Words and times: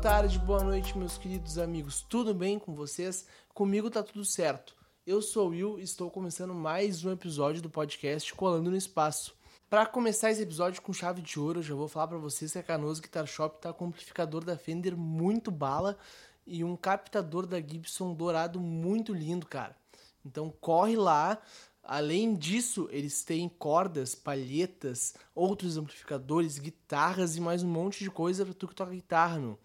tarde, 0.00 0.38
boa 0.38 0.64
noite, 0.64 0.96
meus 0.96 1.18
queridos 1.18 1.58
amigos. 1.58 2.00
Tudo 2.00 2.32
bem 2.32 2.58
com 2.58 2.72
vocês? 2.72 3.26
Comigo 3.52 3.90
tá 3.90 4.02
tudo 4.02 4.24
certo. 4.24 4.74
Eu 5.06 5.20
sou 5.20 5.48
o 5.48 5.50
Will 5.50 5.78
e 5.78 5.82
estou 5.82 6.10
começando 6.10 6.54
mais 6.54 7.04
um 7.04 7.12
episódio 7.12 7.60
do 7.60 7.68
podcast 7.68 8.32
Colando 8.32 8.70
no 8.70 8.76
Espaço. 8.78 9.36
Para 9.68 9.84
começar 9.84 10.30
esse 10.30 10.40
episódio 10.40 10.80
com 10.80 10.90
chave 10.90 11.20
de 11.20 11.38
ouro, 11.38 11.58
eu 11.58 11.62
já 11.62 11.74
vou 11.74 11.86
falar 11.86 12.08
para 12.08 12.16
vocês 12.16 12.50
que 12.50 12.58
a 12.58 12.62
Canoas 12.62 12.98
Guitar 12.98 13.26
Shop 13.26 13.60
tá 13.60 13.74
com 13.74 13.84
um 13.84 13.88
amplificador 13.88 14.42
da 14.42 14.56
Fender 14.56 14.96
muito 14.96 15.50
bala 15.50 15.98
e 16.46 16.64
um 16.64 16.76
captador 16.76 17.44
da 17.44 17.60
Gibson 17.60 18.14
dourado 18.14 18.58
muito 18.58 19.12
lindo, 19.12 19.44
cara. 19.44 19.76
Então 20.24 20.50
corre 20.62 20.96
lá, 20.96 21.42
Além 21.82 22.34
disso, 22.34 22.88
eles 22.92 23.24
têm 23.24 23.48
cordas, 23.48 24.14
palhetas, 24.14 25.14
outros 25.34 25.76
amplificadores, 25.76 26.58
guitarras 26.58 27.36
e 27.36 27.40
mais 27.40 27.62
um 27.62 27.68
monte 27.68 28.04
de 28.04 28.10
coisa 28.10 28.44
para 28.44 28.54
tu 28.54 28.68
que 28.68 28.74
toca 28.74 28.92
guitarra, 28.92 29.38
meu. 29.38 29.58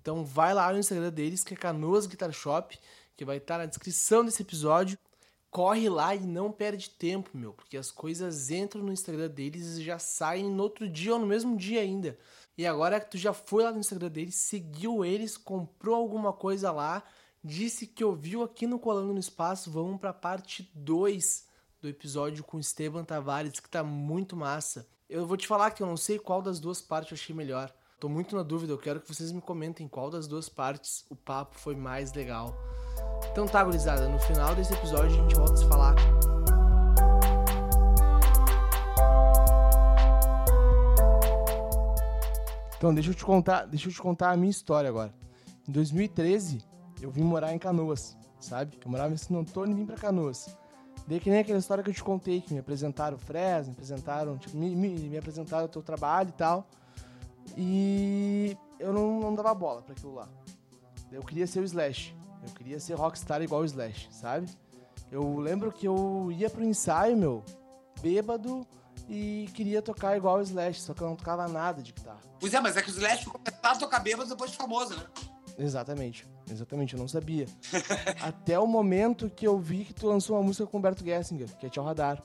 Então 0.00 0.24
vai 0.24 0.54
lá 0.54 0.72
no 0.72 0.78
Instagram 0.78 1.10
deles, 1.10 1.42
que 1.42 1.54
é 1.54 1.56
Canoas 1.56 2.06
Guitar 2.06 2.32
Shop, 2.32 2.78
que 3.16 3.24
vai 3.24 3.38
estar 3.38 3.58
na 3.58 3.66
descrição 3.66 4.24
desse 4.24 4.42
episódio. 4.42 4.96
Corre 5.50 5.88
lá 5.88 6.14
e 6.14 6.20
não 6.20 6.52
perde 6.52 6.90
tempo, 6.90 7.30
meu, 7.34 7.52
porque 7.52 7.76
as 7.76 7.90
coisas 7.90 8.50
entram 8.50 8.82
no 8.82 8.92
Instagram 8.92 9.28
deles 9.28 9.78
e 9.78 9.82
já 9.82 9.98
saem 9.98 10.50
no 10.50 10.62
outro 10.62 10.88
dia 10.88 11.14
ou 11.14 11.18
no 11.18 11.26
mesmo 11.26 11.56
dia 11.56 11.80
ainda. 11.80 12.18
E 12.56 12.66
agora 12.66 13.00
que 13.00 13.10
tu 13.10 13.18
já 13.18 13.32
foi 13.32 13.64
lá 13.64 13.72
no 13.72 13.80
Instagram 13.80 14.08
deles, 14.08 14.34
seguiu 14.34 15.04
eles, 15.04 15.36
comprou 15.36 15.96
alguma 15.96 16.32
coisa 16.32 16.70
lá, 16.70 17.02
disse 17.42 17.86
que 17.86 18.04
ouviu 18.04 18.42
aqui 18.42 18.66
no 18.66 18.78
Colando 18.78 19.12
no 19.12 19.18
Espaço, 19.18 19.70
vamos 19.70 19.98
para 19.98 20.10
a 20.10 20.14
parte 20.14 20.70
2 20.74 21.46
do 21.80 21.88
episódio 21.88 22.44
com 22.44 22.58
Esteban 22.58 23.04
Tavares, 23.04 23.58
que 23.58 23.70
tá 23.70 23.82
muito 23.82 24.36
massa. 24.36 24.86
Eu 25.08 25.26
vou 25.26 25.36
te 25.36 25.46
falar 25.46 25.70
que 25.70 25.82
eu 25.82 25.86
não 25.86 25.96
sei 25.96 26.18
qual 26.18 26.42
das 26.42 26.60
duas 26.60 26.82
partes 26.82 27.12
eu 27.12 27.16
achei 27.16 27.34
melhor. 27.34 27.74
Tô 28.00 28.08
muito 28.08 28.36
na 28.36 28.44
dúvida, 28.44 28.72
eu 28.72 28.78
quero 28.78 29.00
que 29.00 29.12
vocês 29.12 29.32
me 29.32 29.40
comentem 29.40 29.88
qual 29.88 30.08
das 30.08 30.28
duas 30.28 30.48
partes 30.48 31.04
o 31.10 31.16
papo 31.16 31.58
foi 31.58 31.74
mais 31.74 32.12
legal. 32.12 32.56
Então 33.32 33.44
tá, 33.44 33.64
gurizada, 33.64 34.08
no 34.08 34.20
final 34.20 34.54
desse 34.54 34.72
episódio 34.72 35.06
a 35.06 35.22
gente 35.22 35.34
volta 35.34 35.54
a 35.54 35.56
se 35.56 35.66
falar. 35.66 35.94
Então, 42.76 42.94
deixa 42.94 43.10
eu 43.10 43.14
te 43.14 43.24
contar, 43.24 43.66
deixa 43.66 43.88
eu 43.88 43.92
te 43.92 44.00
contar 44.00 44.30
a 44.30 44.36
minha 44.36 44.50
história 44.50 44.88
agora. 44.88 45.12
Em 45.68 45.72
2013, 45.72 46.64
eu 47.02 47.10
vim 47.10 47.24
morar 47.24 47.52
em 47.52 47.58
Canoas, 47.58 48.16
sabe? 48.38 48.78
Eu 48.84 48.88
morava 48.88 49.12
em 49.12 49.16
Santo 49.16 49.40
Antônio 49.40 49.72
e 49.72 49.80
vim 49.80 49.84
para 49.84 49.96
Canoas. 49.96 50.56
Daí 51.04 51.18
que 51.18 51.28
nem 51.28 51.40
aquela 51.40 51.58
história 51.58 51.82
que 51.82 51.90
eu 51.90 51.94
te 51.94 52.04
contei, 52.04 52.40
que 52.40 52.54
me 52.54 52.60
apresentaram 52.60 53.16
o 53.16 53.18
Fresno, 53.18 53.72
me 53.72 53.72
apresentaram, 53.72 54.38
tipo, 54.38 54.56
me, 54.56 54.76
me, 54.76 54.88
me 54.90 55.18
apresentaram 55.18 55.64
o 55.64 55.68
teu 55.68 55.82
trabalho 55.82 56.28
e 56.28 56.32
tal. 56.34 56.64
E 57.60 58.56
eu 58.78 58.92
não, 58.92 59.18
não 59.18 59.34
dava 59.34 59.52
bola 59.52 59.82
para 59.82 59.92
aquilo 59.92 60.14
lá. 60.14 60.28
Eu 61.10 61.22
queria 61.22 61.44
ser 61.44 61.58
o 61.58 61.64
Slash. 61.64 62.14
Eu 62.46 62.54
queria 62.54 62.78
ser 62.78 62.94
rockstar 62.94 63.42
igual 63.42 63.62
o 63.62 63.64
Slash, 63.64 64.08
sabe? 64.12 64.48
Eu 65.10 65.38
lembro 65.38 65.72
que 65.72 65.88
eu 65.88 66.30
ia 66.30 66.48
pro 66.48 66.62
ensaio, 66.62 67.16
meu, 67.16 67.42
bêbado, 68.00 68.64
e 69.08 69.48
queria 69.54 69.82
tocar 69.82 70.16
igual 70.16 70.38
o 70.38 70.42
Slash, 70.42 70.82
só 70.82 70.94
que 70.94 71.02
eu 71.02 71.08
não 71.08 71.16
tocava 71.16 71.48
nada 71.48 71.82
de 71.82 71.92
guitarra. 71.92 72.20
Pois 72.38 72.54
é, 72.54 72.60
mas 72.60 72.76
é 72.76 72.82
que 72.82 72.90
o 72.90 72.94
Slash 72.94 73.24
começou 73.24 73.58
a 73.60 73.76
tocar 73.76 73.98
bêbado 73.98 74.28
depois 74.28 74.52
de 74.52 74.56
famoso, 74.56 74.94
né? 74.94 75.04
Exatamente, 75.58 76.24
exatamente, 76.48 76.94
eu 76.94 77.00
não 77.00 77.08
sabia. 77.08 77.46
Até 78.22 78.56
o 78.56 78.66
momento 78.68 79.28
que 79.28 79.48
eu 79.48 79.58
vi 79.58 79.84
que 79.84 79.92
tu 79.92 80.06
lançou 80.06 80.36
uma 80.36 80.42
música 80.44 80.64
com 80.64 80.76
o 80.76 80.78
Humberto 80.78 81.04
Gessinger, 81.04 81.56
que 81.56 81.66
é 81.66 81.68
Tchau 81.68 81.84
Radar. 81.84 82.22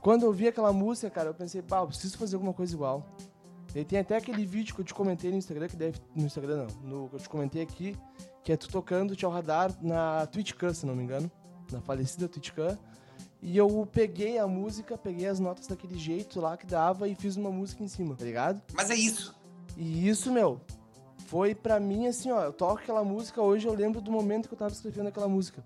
Quando 0.00 0.24
eu 0.24 0.32
vi 0.32 0.46
aquela 0.46 0.72
música, 0.72 1.10
cara, 1.10 1.30
eu 1.30 1.34
pensei, 1.34 1.60
pá, 1.60 1.80
eu 1.80 1.88
preciso 1.88 2.16
fazer 2.16 2.36
alguma 2.36 2.54
coisa 2.54 2.72
igual. 2.72 3.04
E 3.74 3.84
tem 3.84 3.98
até 3.98 4.16
aquele 4.16 4.44
vídeo 4.44 4.74
que 4.74 4.80
eu 4.80 4.84
te 4.84 4.92
comentei 4.92 5.30
no 5.30 5.36
Instagram, 5.36 5.68
que 5.68 5.76
deve. 5.76 5.98
No 6.14 6.24
Instagram 6.24 6.66
não, 6.66 6.88
no 6.88 7.08
que 7.08 7.16
eu 7.16 7.20
te 7.20 7.28
comentei 7.28 7.62
aqui, 7.62 7.96
que 8.42 8.52
é 8.52 8.56
tu 8.56 8.68
tocando 8.68 9.14
Tchau 9.14 9.30
Radar 9.30 9.72
na 9.80 10.26
TwitchCam, 10.26 10.74
se 10.74 10.86
não 10.86 10.96
me 10.96 11.04
engano. 11.04 11.30
Na 11.70 11.80
falecida 11.80 12.28
TwitchCam. 12.28 12.76
E 13.42 13.56
eu 13.56 13.88
peguei 13.90 14.38
a 14.38 14.46
música, 14.46 14.98
peguei 14.98 15.26
as 15.26 15.40
notas 15.40 15.66
daquele 15.66 15.96
jeito 15.96 16.40
lá 16.40 16.56
que 16.56 16.66
dava 16.66 17.08
e 17.08 17.14
fiz 17.14 17.36
uma 17.36 17.50
música 17.50 17.82
em 17.82 17.88
cima, 17.88 18.14
tá 18.14 18.24
ligado? 18.24 18.60
Mas 18.74 18.90
é 18.90 18.94
isso. 18.94 19.34
E 19.76 20.08
isso, 20.08 20.30
meu, 20.32 20.60
foi 21.26 21.54
pra 21.54 21.78
mim 21.78 22.06
assim, 22.06 22.32
ó, 22.32 22.42
eu 22.42 22.52
toco 22.52 22.80
aquela 22.82 23.04
música, 23.04 23.40
hoje 23.40 23.66
eu 23.66 23.72
lembro 23.72 24.00
do 24.00 24.10
momento 24.10 24.48
que 24.48 24.54
eu 24.54 24.58
tava 24.58 24.72
escrevendo 24.72 25.06
aquela 25.06 25.28
música. 25.28 25.64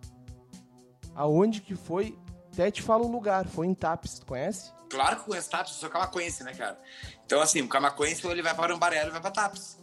Aonde 1.15 1.63
que 1.63 1.75
foi, 1.75 2.17
até 2.53 2.71
te 2.71 2.83
falo 2.83 3.07
o 3.07 3.11
lugar, 3.11 3.47
foi 3.47 3.67
em 3.67 3.75
Tapes, 3.75 4.19
tu 4.19 4.27
conhece? 4.27 4.74
Claro 4.91 5.17
que 5.17 5.25
conheço 5.25 5.51
Tapes, 5.51 5.73
eu 5.73 5.79
sou 5.79 5.91
camacuense, 5.91 6.45
né, 6.45 6.55
cara? 6.55 6.79
Então, 7.25 7.41
assim, 7.41 7.61
o 7.63 7.69
camacuense, 7.69 8.27
ele 8.27 8.43
vai 8.43 8.55
para 8.55 8.75
Umbaré, 8.75 9.03
ele 9.03 9.11
vai 9.11 9.21
pra 9.21 9.31
Tapes. 9.31 9.79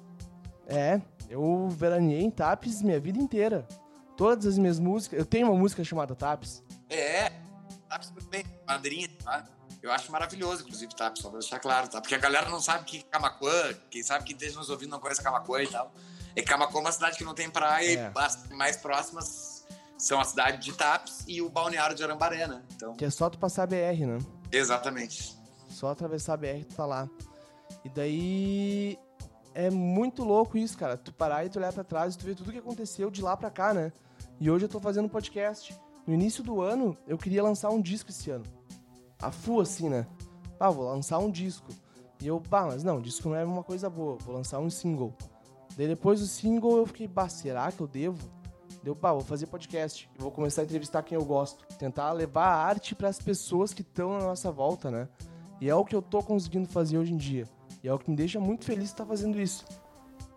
É, 0.67 1.01
eu 1.29 1.67
veraneei 1.69 2.23
em 2.23 2.31
Tapes 2.31 2.81
minha 2.81 2.99
vida 2.99 3.19
inteira. 3.19 3.67
Todas 4.15 4.45
as 4.45 4.57
minhas 4.57 4.79
músicas, 4.79 5.19
eu 5.19 5.25
tenho 5.25 5.47
uma 5.47 5.57
música 5.57 5.83
chamada 5.83 6.15
Tapes. 6.15 6.63
É, 6.89 7.31
muito 8.13 8.29
bem, 8.29 8.45
madrinha, 8.67 9.09
tá? 9.23 9.45
Eu 9.81 9.91
acho 9.91 10.11
maravilhoso, 10.11 10.61
inclusive, 10.61 10.93
tá? 10.95 11.11
Só 11.15 11.29
pra 11.29 11.39
deixar 11.39 11.59
claro, 11.59 11.87
tá? 11.87 11.99
Porque 11.99 12.13
a 12.13 12.19
galera 12.19 12.49
não 12.49 12.61
sabe 12.61 12.85
que 12.85 13.01
Camacuã, 13.03 13.73
quem 13.89 14.03
sabe 14.03 14.23
que 14.23 14.33
esteja 14.33 14.57
nos 14.57 14.69
ouvindo 14.69 14.91
não 14.91 14.99
conhece 14.99 15.23
Camacuã 15.23 15.63
e 15.63 15.67
tal. 15.67 15.91
E 16.35 16.41
Camacuã 16.41 16.79
é 16.79 16.83
uma 16.83 16.91
cidade 16.91 17.17
que 17.17 17.23
não 17.23 17.33
tem 17.33 17.49
praia, 17.49 18.11
é. 18.15 18.19
as 18.19 18.47
mais 18.49 18.77
próximas 18.77 19.65
são 19.97 20.19
a 20.19 20.23
cidade 20.23 20.59
de 20.59 20.73
Tapes 20.73 21.23
e 21.27 21.41
o 21.41 21.49
balneário 21.49 21.95
de 21.95 22.03
Arambaré, 22.03 22.47
né? 22.47 22.61
Então... 22.75 22.95
Que 22.95 23.05
é 23.05 23.09
só 23.09 23.29
tu 23.29 23.37
passar 23.37 23.63
a 23.63 23.67
BR, 23.67 24.05
né? 24.05 24.17
Exatamente. 24.51 25.37
Só 25.69 25.89
atravessar 25.89 26.33
a 26.33 26.37
BR 26.37 26.65
tu 26.67 26.75
tá 26.75 26.85
lá. 26.85 27.09
E 27.85 27.89
daí 27.89 28.99
é 29.53 29.69
muito 29.69 30.23
louco 30.23 30.57
isso, 30.57 30.77
cara. 30.77 30.97
Tu 30.97 31.13
parar 31.13 31.45
e 31.45 31.49
tu 31.49 31.59
olhar 31.59 31.71
pra 31.73 31.83
trás 31.83 32.15
e 32.15 32.17
tu 32.17 32.25
ver 32.25 32.35
tudo 32.35 32.51
que 32.51 32.57
aconteceu 32.57 33.09
de 33.09 33.21
lá 33.21 33.37
pra 33.37 33.49
cá, 33.49 33.73
né? 33.73 33.91
E 34.39 34.49
hoje 34.49 34.65
eu 34.65 34.69
tô 34.69 34.79
fazendo 34.79 35.07
podcast. 35.09 35.77
No 36.05 36.13
início 36.13 36.43
do 36.43 36.61
ano, 36.61 36.97
eu 37.07 37.17
queria 37.17 37.43
lançar 37.43 37.69
um 37.69 37.81
disco 37.81 38.09
esse 38.09 38.29
ano 38.31 38.45
a 39.21 39.31
full 39.31 39.61
assim, 39.61 39.87
né? 39.87 40.07
Ah, 40.59 40.69
vou 40.69 40.85
lançar 40.85 41.19
um 41.19 41.29
disco. 41.29 41.71
E 42.19 42.27
eu, 42.27 42.39
bah, 42.39 42.65
mas 42.65 42.83
não, 42.83 42.99
disco 42.99 43.29
não 43.29 43.35
é 43.35 43.45
uma 43.45 43.63
coisa 43.63 43.89
boa, 43.89 44.17
vou 44.17 44.35
lançar 44.35 44.59
um 44.59 44.69
single. 44.69 45.13
Daí 45.77 45.87
depois 45.87 46.19
do 46.19 46.25
single 46.25 46.77
eu 46.77 46.85
fiquei, 46.85 47.07
bah, 47.07 47.29
será 47.29 47.71
que 47.71 47.81
eu 47.81 47.87
devo? 47.87 48.29
Deu, 48.83 48.95
bah, 48.95 49.13
vou 49.13 49.21
fazer 49.21 49.45
podcast. 49.47 50.09
Vou 50.17 50.31
começar 50.31 50.61
a 50.61 50.65
entrevistar 50.65 51.03
quem 51.03 51.15
eu 51.15 51.23
gosto. 51.23 51.65
Tentar 51.77 52.11
levar 52.13 52.47
a 52.47 52.65
arte 52.65 52.95
para 52.95 53.09
as 53.09 53.19
pessoas 53.19 53.73
que 53.73 53.81
estão 53.81 54.17
na 54.17 54.25
nossa 54.25 54.51
volta, 54.51 54.89
né? 54.89 55.07
E 55.59 55.69
é 55.69 55.75
o 55.75 55.85
que 55.85 55.95
eu 55.95 56.01
tô 56.01 56.23
conseguindo 56.23 56.67
fazer 56.67 56.97
hoje 56.97 57.13
em 57.13 57.17
dia. 57.17 57.47
E 57.83 57.87
é 57.87 57.93
o 57.93 57.99
que 57.99 58.09
me 58.09 58.15
deixa 58.15 58.39
muito 58.39 58.65
feliz 58.65 58.85
estar 58.85 59.03
tá 59.03 59.09
fazendo 59.09 59.39
isso. 59.39 59.63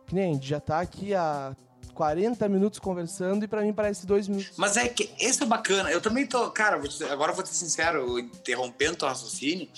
Que 0.06 0.14
nem 0.14 0.30
a 0.30 0.34
gente 0.34 0.46
já 0.46 0.60
tá 0.60 0.80
aqui 0.80 1.14
há 1.14 1.56
40 1.94 2.46
minutos 2.48 2.78
conversando 2.78 3.44
e 3.44 3.48
para 3.48 3.62
mim 3.62 3.72
parece 3.72 4.06
dois 4.06 4.28
minutos. 4.28 4.52
Mas 4.58 4.76
é 4.76 4.88
que 4.88 5.10
esse 5.18 5.42
é 5.42 5.46
bacana. 5.46 5.90
Eu 5.90 6.00
também 6.00 6.26
tô, 6.26 6.50
cara, 6.50 6.76
vou 6.76 6.88
dizer, 6.88 7.10
agora 7.10 7.32
vou 7.32 7.46
ser 7.46 7.54
sincero, 7.54 8.18
interrompendo 8.18 9.04
o 9.04 9.08
raciocínio, 9.08 9.68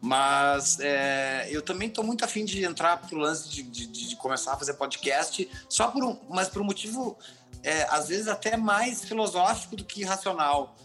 mas 0.00 0.78
é, 0.80 1.48
eu 1.50 1.62
também 1.62 1.88
tô 1.88 2.02
muito 2.02 2.24
afim 2.24 2.44
de 2.44 2.62
entrar 2.62 2.98
pro 2.98 3.18
lance 3.18 3.48
de, 3.48 3.62
de, 3.62 3.86
de, 3.86 4.16
começar 4.16 4.52
a 4.52 4.56
fazer 4.56 4.74
podcast, 4.74 5.48
só 5.68 5.88
por 5.88 6.04
um, 6.04 6.16
mas 6.28 6.48
por 6.48 6.60
um 6.60 6.64
motivo, 6.64 7.16
é, 7.64 7.86
às 7.90 8.08
vezes 8.08 8.28
até 8.28 8.56
mais 8.56 9.04
filosófico 9.04 9.74
do 9.74 9.84
que 9.84 10.04
racional. 10.04 10.76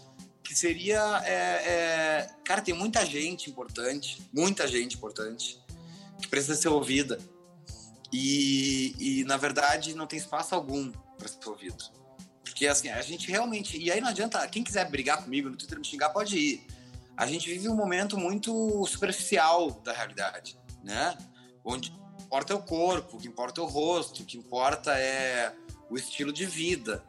Que 0.42 0.56
seria, 0.56 1.22
é, 1.24 1.32
é 1.32 2.30
cara, 2.44 2.60
tem 2.60 2.74
muita 2.74 3.06
gente 3.06 3.48
importante, 3.48 4.20
muita 4.32 4.66
gente 4.66 4.96
importante, 4.96 5.62
que 6.20 6.26
precisa 6.26 6.56
ser 6.56 6.68
ouvida 6.68 7.20
e, 8.12 8.94
e 8.98 9.24
na 9.24 9.36
verdade, 9.36 9.94
não 9.94 10.06
tem 10.06 10.18
espaço 10.18 10.54
algum 10.54 10.90
para 11.16 11.28
ser 11.28 11.48
ouvido. 11.48 11.84
Porque 12.42 12.66
assim, 12.66 12.88
a 12.88 13.00
gente 13.02 13.30
realmente. 13.30 13.78
E 13.78 13.90
aí 13.90 14.00
não 14.00 14.08
adianta. 14.08 14.46
Quem 14.48 14.64
quiser 14.64 14.88
brigar 14.90 15.22
comigo 15.22 15.48
no 15.48 15.56
Twitter 15.56 15.78
me 15.78 15.84
xingar, 15.84 16.10
pode 16.10 16.36
ir. 16.36 16.66
A 17.16 17.26
gente 17.26 17.48
vive 17.48 17.68
um 17.68 17.76
momento 17.76 18.18
muito 18.18 18.84
superficial 18.86 19.70
da 19.84 19.92
realidade, 19.92 20.58
né? 20.82 21.16
Onde 21.64 21.92
importa 22.20 22.52
é 22.52 22.56
o 22.56 22.62
corpo, 22.62 23.16
o 23.16 23.20
que 23.20 23.28
importa 23.28 23.60
é 23.60 23.64
o 23.64 23.66
rosto, 23.66 24.22
o 24.22 24.24
que 24.24 24.38
importa 24.38 24.92
é 24.96 25.54
o 25.90 25.96
estilo 25.96 26.32
de 26.32 26.46
vida, 26.46 27.04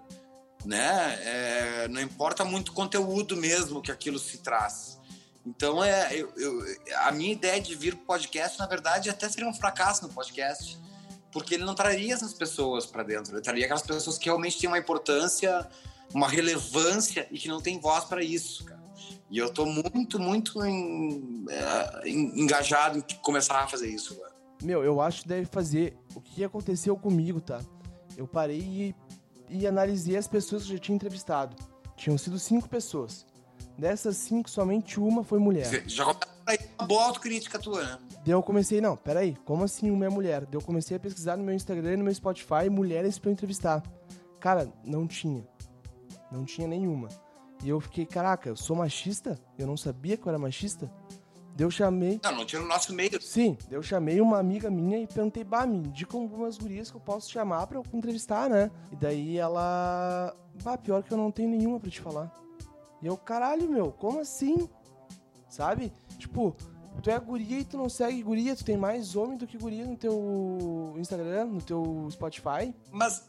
né? 0.66 1.20
É, 1.24 1.88
não 1.88 2.02
importa 2.02 2.44
muito 2.44 2.70
o 2.70 2.74
conteúdo 2.74 3.38
mesmo 3.38 3.82
que 3.82 3.92
aquilo 3.92 4.20
se 4.20 4.40
traz. 4.40 5.00
Então, 5.46 5.84
é, 5.84 6.14
eu, 6.16 6.32
eu, 6.38 6.64
a 6.98 7.12
minha 7.12 7.32
ideia 7.32 7.60
de 7.60 7.76
vir 7.76 7.96
pro 7.96 8.06
podcast, 8.06 8.60
na 8.60 8.68
verdade, 8.68 9.10
até 9.10 9.28
seria 9.28 9.48
um 9.48 9.54
fracasso 9.54 10.04
no 10.04 10.14
podcast, 10.14 10.78
porque 11.32 11.56
ele 11.56 11.64
não 11.64 11.74
traria 11.74 12.14
essas 12.14 12.34
pessoas 12.34 12.86
para 12.86 13.04
dentro, 13.04 13.34
ele 13.34 13.42
traria 13.42 13.66
aquelas 13.66 13.82
pessoas 13.82 14.18
que 14.18 14.26
realmente 14.26 14.60
têm 14.60 14.70
uma 14.70 14.78
importância, 14.78 15.68
uma 16.14 16.28
relevância 16.28 17.28
e 17.32 17.40
que 17.40 17.48
não 17.48 17.62
tem 17.62 17.80
voz 17.80 18.04
para 18.04 18.24
isso, 18.24 18.66
cara. 18.66 18.82
E 19.32 19.38
eu 19.38 19.52
tô 19.52 19.66
muito, 19.66 20.20
muito 20.20 20.64
em, 20.64 21.46
é, 21.50 22.10
engajado 22.10 23.00
em 23.00 23.02
começar 23.22 23.64
a 23.64 23.68
fazer 23.68 23.88
isso, 23.88 24.16
cara. 24.20 24.32
Meu, 24.62 24.84
eu 24.84 25.02
acho 25.02 25.24
que 25.24 25.28
deve 25.28 25.46
fazer 25.46 25.98
o 26.14 26.22
que 26.22 26.44
aconteceu 26.44 26.96
comigo, 26.96 27.42
tá? 27.42 27.62
Eu 28.18 28.28
parei 28.28 28.60
e, 28.60 28.96
e 29.50 29.68
analisei 29.68 30.18
as 30.18 30.28
pessoas 30.28 30.64
que 30.64 30.72
eu 30.72 30.78
já 30.78 30.82
tinha 30.82 30.96
entrevistado. 30.96 31.56
Tinham 31.96 32.18
sido 32.18 32.40
cinco 32.40 32.68
pessoas. 32.68 33.26
Dessas 33.78 34.18
cinco, 34.18 34.50
somente 34.50 35.00
uma 35.00 35.24
foi 35.24 35.40
mulher. 35.40 35.66
Você 35.66 35.84
já 35.88 36.04
começa 36.06 36.30
aí 36.46 36.60
uma 36.78 36.88
boa 36.88 37.04
autocrítica 37.06 37.58
tua, 37.58 37.84
né? 37.84 37.98
Daí 38.24 38.34
eu 38.34 38.44
comecei, 38.44 38.82
não, 38.82 38.96
peraí, 38.96 39.36
como 39.46 39.64
assim 39.64 39.90
uma 39.90 40.06
é 40.06 40.10
mulher? 40.10 40.42
Daí 40.42 40.56
eu 40.56 40.62
comecei 40.62 40.98
a 40.98 41.00
pesquisar 41.00 41.38
no 41.38 41.44
meu 41.44 41.56
Instagram 41.56 41.94
e 41.94 41.98
no 41.98 42.04
meu 42.04 42.14
Spotify 42.14 42.70
mulheres 42.70 43.18
pra 43.18 43.30
eu 43.30 43.34
entrevistar. 43.34 43.82
Cara, 44.40 44.72
não 44.84 45.08
tinha. 45.08 45.48
Não 46.32 46.46
tinha 46.46 46.68
nenhuma. 46.68 47.08
E 47.64 47.70
eu 47.70 47.80
fiquei, 47.80 48.06
caraca, 48.06 48.50
eu 48.50 48.56
sou 48.56 48.76
machista? 48.76 49.40
Eu 49.58 49.68
não 49.68 49.78
sabia 49.78 50.18
que 50.18 50.26
eu 50.26 50.30
era 50.30 50.40
machista? 50.40 50.92
Eu 51.58 51.70
chamei. 51.70 52.20
Não, 52.24 52.38
não 52.38 52.46
tinha 52.46 52.62
no 52.62 52.68
nosso 52.68 52.94
meio. 52.94 53.22
Sim, 53.22 53.58
eu 53.70 53.84
chamei 53.84 54.20
uma 54.20 54.40
amiga 54.40 54.70
minha 54.70 54.98
e 54.98 55.08
perguntei, 55.08 55.44
bah, 55.44 55.66
me 55.66 55.78
indica 55.78 56.18
algumas 56.18 56.58
gurias 56.58 56.90
que 56.90 56.98
eu 56.98 57.02
posso 57.02 57.30
chamar 57.30 57.68
pra 57.68 57.78
eu 57.78 57.86
entrevistar, 57.94 58.50
né? 58.50 58.72
E 58.92 58.96
daí 58.96 59.38
ela. 59.38 60.36
Bah, 60.64 60.78
pior 60.78 61.04
que 61.04 61.12
eu 61.12 61.18
não 61.18 61.32
tenho 61.32 61.50
nenhuma 61.50 61.80
pra 61.80 61.90
te 61.90 62.02
falar. 62.02 62.36
E 63.02 63.08
eu, 63.08 63.18
caralho, 63.18 63.70
meu, 63.70 63.92
como 63.92 64.20
assim? 64.20 64.70
Sabe? 65.50 65.92
Tipo, 66.18 66.56
tu 67.02 67.10
é 67.10 67.20
guria 67.20 67.60
e 67.60 67.66
tu 67.66 67.78
não 67.78 67.90
segue 67.90 68.22
guria, 68.22 68.56
tu 68.56 68.64
tem 68.64 68.78
mais 68.78 69.16
homem 69.16 69.38
do 69.38 69.48
que 69.48 69.58
guria 69.58 69.86
no 69.86 69.98
teu 69.98 70.94
Instagram, 70.98 71.46
no 71.46 71.62
teu 71.62 72.08
Spotify. 72.12 72.74
Mas 72.92 73.24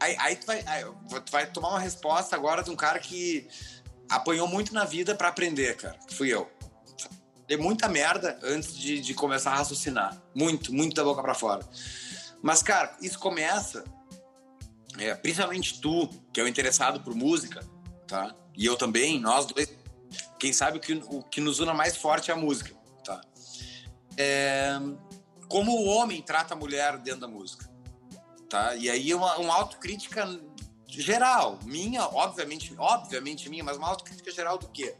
aí, 0.00 0.16
aí, 0.18 0.36
tu, 0.36 0.46
vai, 0.46 0.62
aí 0.66 0.84
tu 1.24 1.32
vai 1.32 1.46
tomar 1.46 1.70
uma 1.70 1.80
resposta 1.80 2.36
agora 2.36 2.62
de 2.62 2.70
um 2.70 2.76
cara 2.76 2.98
que 2.98 3.48
apanhou 4.08 4.46
muito 4.46 4.72
na 4.72 4.84
vida 4.84 5.14
para 5.14 5.28
aprender, 5.28 5.76
cara, 5.76 5.98
fui 6.10 6.28
eu. 6.28 6.48
Dei 7.52 7.58
muita 7.58 7.86
merda 7.86 8.38
antes 8.42 8.74
de, 8.74 8.98
de 8.98 9.12
começar 9.12 9.52
a 9.52 9.56
raciocinar. 9.56 10.18
Muito, 10.34 10.72
muito 10.72 10.96
da 10.96 11.04
boca 11.04 11.20
para 11.20 11.34
fora. 11.34 11.62
Mas, 12.40 12.62
cara, 12.62 12.96
isso 13.02 13.18
começa, 13.18 13.84
é, 14.98 15.14
principalmente 15.14 15.78
tu, 15.78 16.08
que 16.32 16.40
é 16.40 16.44
o 16.44 16.48
interessado 16.48 17.00
por 17.00 17.14
música, 17.14 17.62
tá? 18.08 18.34
E 18.56 18.64
eu 18.64 18.74
também, 18.74 19.20
nós 19.20 19.44
dois. 19.44 19.68
Quem 20.38 20.50
sabe 20.50 20.78
o 20.78 20.80
que, 20.80 20.94
o 20.94 21.22
que 21.24 21.42
nos 21.42 21.60
una 21.60 21.74
mais 21.74 21.94
forte 21.94 22.30
é 22.30 22.34
a 22.34 22.36
música, 22.38 22.74
tá? 23.04 23.20
É, 24.16 24.70
como 25.46 25.72
o 25.72 25.84
homem 25.84 26.22
trata 26.22 26.54
a 26.54 26.56
mulher 26.56 26.96
dentro 26.96 27.20
da 27.20 27.28
música, 27.28 27.70
tá? 28.48 28.74
E 28.76 28.88
aí 28.88 29.12
uma, 29.12 29.36
uma 29.36 29.54
autocrítica 29.54 30.26
geral, 30.86 31.58
minha, 31.64 32.02
obviamente, 32.06 32.74
obviamente 32.78 33.50
minha, 33.50 33.62
mas 33.62 33.76
uma 33.76 33.88
autocrítica 33.88 34.30
geral 34.30 34.56
do 34.56 34.68
quê? 34.68 34.96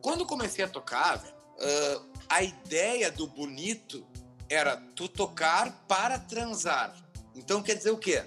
Quando 0.00 0.24
comecei 0.24 0.64
a 0.64 0.68
tocar, 0.68 1.20
uh, 1.58 2.06
a 2.28 2.42
ideia 2.42 3.10
do 3.10 3.26
bonito 3.26 4.06
era 4.48 4.76
tu 4.94 5.08
tocar 5.08 5.84
para 5.88 6.18
transar. 6.18 6.96
Então 7.34 7.62
quer 7.62 7.74
dizer 7.74 7.90
o 7.90 7.98
quê? 7.98 8.24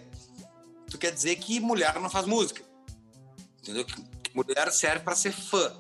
Tu 0.89 0.97
quer 0.97 1.11
dizer 1.11 1.35
que 1.37 1.59
mulher 1.59 1.99
não 1.99 2.09
faz 2.09 2.25
música. 2.25 2.63
Entendeu? 3.61 3.85
Que 3.85 4.35
mulher 4.35 4.71
serve 4.71 5.03
para 5.03 5.15
ser 5.15 5.31
fã. 5.31 5.75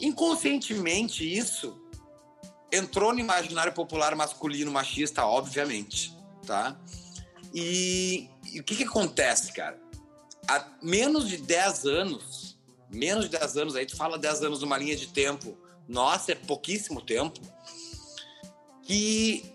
Inconscientemente, 0.00 1.24
isso 1.24 1.80
entrou 2.72 3.12
no 3.12 3.20
imaginário 3.20 3.72
popular 3.72 4.14
masculino 4.16 4.70
machista, 4.70 5.24
obviamente, 5.24 6.16
tá? 6.44 6.76
E, 7.54 8.28
e 8.52 8.60
o 8.60 8.64
que, 8.64 8.74
que 8.74 8.84
acontece, 8.84 9.52
cara? 9.52 9.80
Há 10.48 10.66
menos 10.82 11.28
de 11.28 11.36
10 11.36 11.86
anos, 11.86 12.58
menos 12.90 13.26
de 13.26 13.38
10 13.38 13.56
anos, 13.56 13.76
aí 13.76 13.86
tu 13.86 13.96
fala 13.96 14.18
10 14.18 14.42
anos 14.42 14.60
numa 14.60 14.76
linha 14.76 14.96
de 14.96 15.06
tempo, 15.06 15.56
nossa, 15.88 16.32
é 16.32 16.34
pouquíssimo 16.34 17.00
tempo, 17.00 17.40
que 18.82 19.54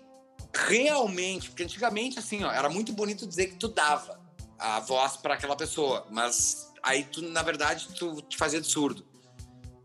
realmente, 0.54 1.48
porque 1.48 1.62
antigamente, 1.62 2.18
assim, 2.18 2.42
ó, 2.44 2.50
era 2.50 2.68
muito 2.68 2.92
bonito 2.92 3.26
dizer 3.26 3.48
que 3.48 3.56
tu 3.56 3.68
dava 3.68 4.20
a 4.58 4.80
voz 4.80 5.16
para 5.16 5.34
aquela 5.34 5.56
pessoa, 5.56 6.06
mas 6.10 6.70
aí 6.82 7.04
tu, 7.04 7.22
na 7.22 7.42
verdade, 7.42 7.88
tu 7.94 8.20
te 8.22 8.36
fazia 8.36 8.60
de 8.60 8.66
surdo. 8.66 9.06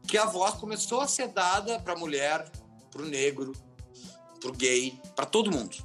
Que 0.07 0.17
a 0.17 0.25
voz 0.25 0.55
começou 0.55 1.01
a 1.01 1.07
ser 1.07 1.29
dada 1.29 1.79
para 1.79 1.95
mulher, 1.95 2.49
para 2.91 3.01
o 3.01 3.05
negro, 3.05 3.53
para 4.39 4.49
o 4.49 4.53
gay, 4.53 4.99
para 5.15 5.25
todo 5.25 5.51
mundo. 5.51 5.84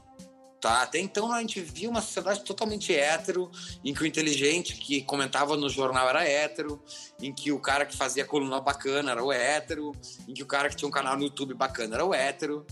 Tá? 0.60 0.82
Até 0.82 0.98
então 0.98 1.32
a 1.32 1.40
gente 1.40 1.58
via 1.60 1.88
uma 1.88 2.02
sociedade 2.02 2.44
totalmente 2.44 2.94
hétero, 2.94 3.50
em 3.82 3.94
que 3.94 4.02
o 4.02 4.06
inteligente 4.06 4.76
que 4.76 5.00
comentava 5.00 5.56
no 5.56 5.70
jornal 5.70 6.06
era 6.06 6.28
hétero, 6.28 6.82
em 7.18 7.32
que 7.32 7.50
o 7.50 7.58
cara 7.58 7.86
que 7.86 7.96
fazia 7.96 8.26
coluna 8.26 8.60
bacana 8.60 9.12
era 9.12 9.24
o 9.24 9.32
hétero, 9.32 9.92
em 10.28 10.34
que 10.34 10.42
o 10.42 10.46
cara 10.46 10.68
que 10.68 10.76
tinha 10.76 10.86
um 10.86 10.92
canal 10.92 11.16
no 11.16 11.22
YouTube 11.22 11.54
bacana 11.54 11.94
era 11.94 12.04
o 12.04 12.12
hétero. 12.12 12.66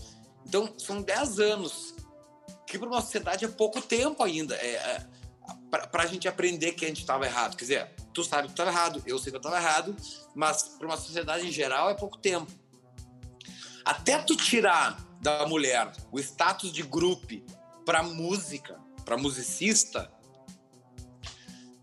Então 0.45 0.71
são 0.77 1.01
10 1.01 1.39
anos, 1.39 1.95
que 2.67 2.77
para 2.77 2.87
uma 2.87 3.01
sociedade 3.01 3.43
é 3.43 3.47
pouco 3.47 3.81
tempo 3.81 4.23
ainda. 4.23 4.55
É, 4.55 4.75
é 4.75 5.05
para 5.71 6.03
a 6.03 6.05
gente 6.05 6.27
aprender 6.27 6.73
que 6.73 6.85
a 6.85 6.87
gente 6.87 7.01
estava 7.01 7.25
errado. 7.25 7.55
Quer 7.55 7.63
dizer, 7.63 7.91
tu 8.13 8.23
sabe 8.23 8.47
que 8.47 8.53
estava 8.53 8.69
errado, 8.69 9.01
eu 9.07 9.17
sei 9.17 9.31
que 9.31 9.37
eu 9.37 9.39
estava 9.39 9.57
errado, 9.57 9.95
mas 10.35 10.61
para 10.77 10.85
uma 10.85 10.97
sociedade 10.97 11.47
em 11.47 11.51
geral 11.51 11.89
é 11.89 11.95
pouco 11.95 12.19
tempo. 12.19 12.51
Até 13.83 14.19
tu 14.19 14.35
tirar 14.35 15.03
da 15.19 15.47
mulher 15.47 15.91
o 16.11 16.19
status 16.19 16.71
de 16.71 16.83
grupo 16.83 17.41
para 17.89 18.03
música, 18.03 18.79
para 19.03 19.17
musicista, 19.17 20.11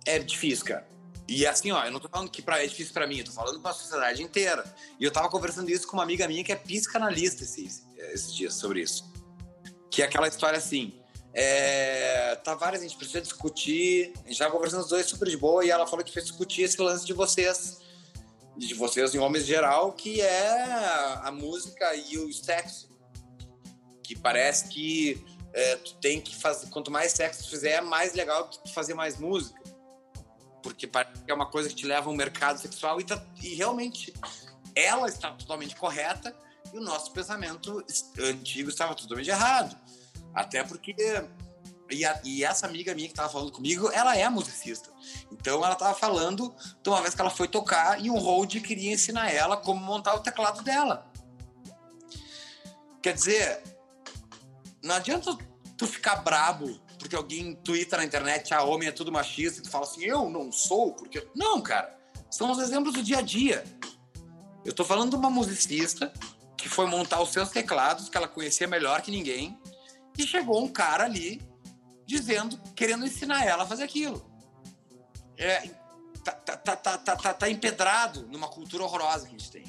é 0.07 0.21
difícil, 0.21 0.65
cara. 0.65 0.87
E 1.27 1.45
assim, 1.45 1.73
ó, 1.73 1.85
eu 1.85 1.91
não 1.91 1.99
tô 1.99 2.09
falando 2.09 2.31
que 2.31 2.41
pra, 2.41 2.63
é 2.63 2.67
difícil 2.69 2.95
para 2.95 3.09
mim, 3.09 3.19
eu 3.19 3.25
tô 3.25 3.33
falando 3.33 3.61
pra 3.61 3.73
sociedade 3.73 4.23
inteira. 4.23 4.65
E 5.01 5.05
eu 5.05 5.11
tava 5.11 5.29
conversando 5.29 5.69
isso 5.69 5.85
com 5.89 5.97
uma 5.97 6.05
amiga 6.05 6.29
minha 6.29 6.45
que 6.45 6.53
é 6.53 6.55
psicanalista 6.55 7.43
esses, 7.43 7.85
esses 7.97 8.33
dias 8.33 8.55
sobre 8.55 8.83
isso. 8.83 9.13
Que 9.91 10.01
é 10.01 10.05
aquela 10.05 10.29
história 10.29 10.57
assim, 10.57 10.97
é, 11.35 12.37
Tavares, 12.37 12.79
a 12.79 12.85
gente 12.85 12.97
precisa 12.97 13.21
discutir. 13.21 14.13
A 14.15 14.19
gente 14.19 14.31
estava 14.31 14.53
conversando 14.53 14.83
os 14.83 14.89
dois 14.89 15.07
super 15.07 15.29
de 15.29 15.37
boa 15.37 15.65
e 15.65 15.71
ela 15.71 15.89
falou 15.89 16.05
que 16.05 16.13
precisa 16.13 16.31
discutir 16.31 16.63
esse 16.63 16.81
lance 16.81 17.05
de 17.05 17.15
vocês, 17.15 17.81
de 18.57 18.75
vocês 18.75 19.13
em 19.13 19.19
homens 19.19 19.43
em 19.43 19.49
geral, 19.49 19.93
que 19.93 20.21
é 20.21 20.63
a 21.25 21.33
música 21.33 21.97
e 21.97 22.17
o 22.17 22.33
sexo. 22.33 22.95
Que 24.05 24.17
parece 24.17 24.69
que 24.69 25.36
é, 25.57 25.77
tu 25.77 25.95
tem 25.95 26.21
que 26.21 26.37
fazer. 26.37 26.69
Quanto 26.69 26.91
mais 26.91 27.13
sexo 27.13 27.45
tu 27.45 27.51
fizer, 27.51 27.71
é 27.71 27.81
mais 27.81 28.13
legal 28.13 28.47
tu 28.49 28.73
fazer 28.73 28.93
mais 28.93 29.17
música. 29.17 29.59
Porque 30.63 30.89
é 31.27 31.33
uma 31.33 31.47
coisa 31.47 31.69
que 31.71 31.75
te 31.75 31.87
leva 31.87 32.11
a 32.11 32.13
um 32.13 32.17
mercado 32.17 32.61
sexual 32.61 33.01
e, 33.01 33.05
tá, 33.05 33.25
e 33.43 33.55
realmente 33.55 34.13
ela 34.75 35.09
está 35.09 35.31
totalmente 35.31 35.75
correta 35.75 36.37
e 36.75 36.77
o 36.77 36.83
nosso 36.83 37.11
pensamento 37.13 37.83
antigo 38.21 38.69
estava 38.69 38.95
totalmente 38.95 39.31
errado. 39.31 39.75
Até 40.35 40.63
porque. 40.63 40.95
E, 41.89 42.05
a, 42.05 42.21
e 42.25 42.45
essa 42.45 42.67
amiga 42.67 42.95
minha 42.95 43.07
que 43.07 43.13
estava 43.13 43.33
falando 43.33 43.53
comigo, 43.53 43.91
ela 43.93 44.15
é 44.15 44.29
musicista. 44.29 44.91
Então 45.33 45.65
ela 45.65 45.73
estava 45.73 45.95
falando 45.95 46.55
de 46.83 46.91
uma 46.91 47.01
vez 47.01 47.15
que 47.15 47.21
ela 47.21 47.31
foi 47.31 47.49
tocar 47.49 48.05
e 48.05 48.11
um 48.11 48.19
hold 48.19 48.57
queria 48.61 48.93
ensinar 48.93 49.33
ela 49.33 49.57
como 49.57 49.81
montar 49.81 50.15
o 50.15 50.21
teclado 50.21 50.63
dela. 50.63 51.11
Quer 53.01 53.15
dizer, 53.15 53.63
não 54.87 54.95
adianta 54.95 55.37
tu 55.77 55.87
ficar 55.87 56.17
brabo 56.17 56.81
porque 56.99 57.15
alguém 57.15 57.55
twitta 57.55 57.97
na 57.97 58.05
internet, 58.05 58.53
ah, 58.53 58.63
homem 58.63 58.89
é 58.89 58.93
tudo 58.93 59.13
machista, 59.13 59.61
e 59.61 59.63
tu 59.63 59.71
fala 59.71 59.85
assim, 59.85 60.05
eu 60.05 60.29
não 60.29 60.51
sou, 60.51 60.93
porque. 60.93 61.27
Não, 61.35 61.61
cara. 61.61 61.97
São 62.31 62.51
os 62.51 62.59
exemplos 62.59 62.95
do 62.95 63.03
dia 63.03 63.19
a 63.19 63.23
dia. 63.23 63.65
Eu 64.65 64.73
tô 64.73 64.85
falando 64.85 65.11
de 65.11 65.17
uma 65.17 65.31
musicista 65.31 66.13
que 66.57 66.69
foi 66.69 66.87
montar 66.87 67.23
os 67.23 67.31
seus 67.31 67.51
teclados, 67.51 68.09
que 68.09 68.17
ela 68.17 68.27
conhecia 68.27 68.67
melhor 68.67 69.01
que 69.01 69.11
ninguém, 69.11 69.59
e 70.19 70.27
chegou 70.27 70.63
um 70.63 70.69
cara 70.69 71.05
ali 71.05 71.41
dizendo, 72.05 72.59
querendo 72.75 73.05
ensinar 73.05 73.45
ela 73.45 73.63
a 73.63 73.67
fazer 73.67 73.85
aquilo. 73.85 74.29
É, 75.37 75.69
tá, 76.25 76.33
tá, 76.33 76.57
tá, 76.57 76.99
tá, 76.99 77.17
tá, 77.17 77.35
tá 77.35 77.51
empedrado 77.51 78.27
numa 78.29 78.49
cultura 78.49 78.83
horrorosa 78.83 79.27
que 79.27 79.35
a 79.35 79.39
gente 79.39 79.51
tem. 79.51 79.65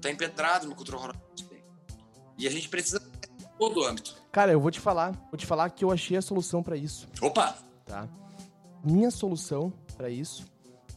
Tá 0.00 0.10
empedrado 0.10 0.64
numa 0.66 0.76
cultura 0.76 0.96
horrorosa 0.96 1.18
que 1.18 1.26
a 1.26 1.36
gente 1.36 1.48
tem. 1.48 1.64
E 2.38 2.46
a 2.46 2.50
gente 2.50 2.68
precisa 2.68 3.00
todo 3.60 3.84
âmbito. 3.84 4.16
Cara, 4.32 4.50
eu 4.50 4.58
vou 4.58 4.70
te 4.70 4.80
falar, 4.80 5.12
vou 5.30 5.36
te 5.36 5.44
falar 5.44 5.68
que 5.68 5.84
eu 5.84 5.92
achei 5.92 6.16
a 6.16 6.22
solução 6.22 6.62
para 6.62 6.78
isso. 6.78 7.06
Opa! 7.20 7.54
Tá. 7.84 8.08
Minha 8.82 9.10
solução 9.10 9.70
para 9.98 10.08
isso 10.08 10.46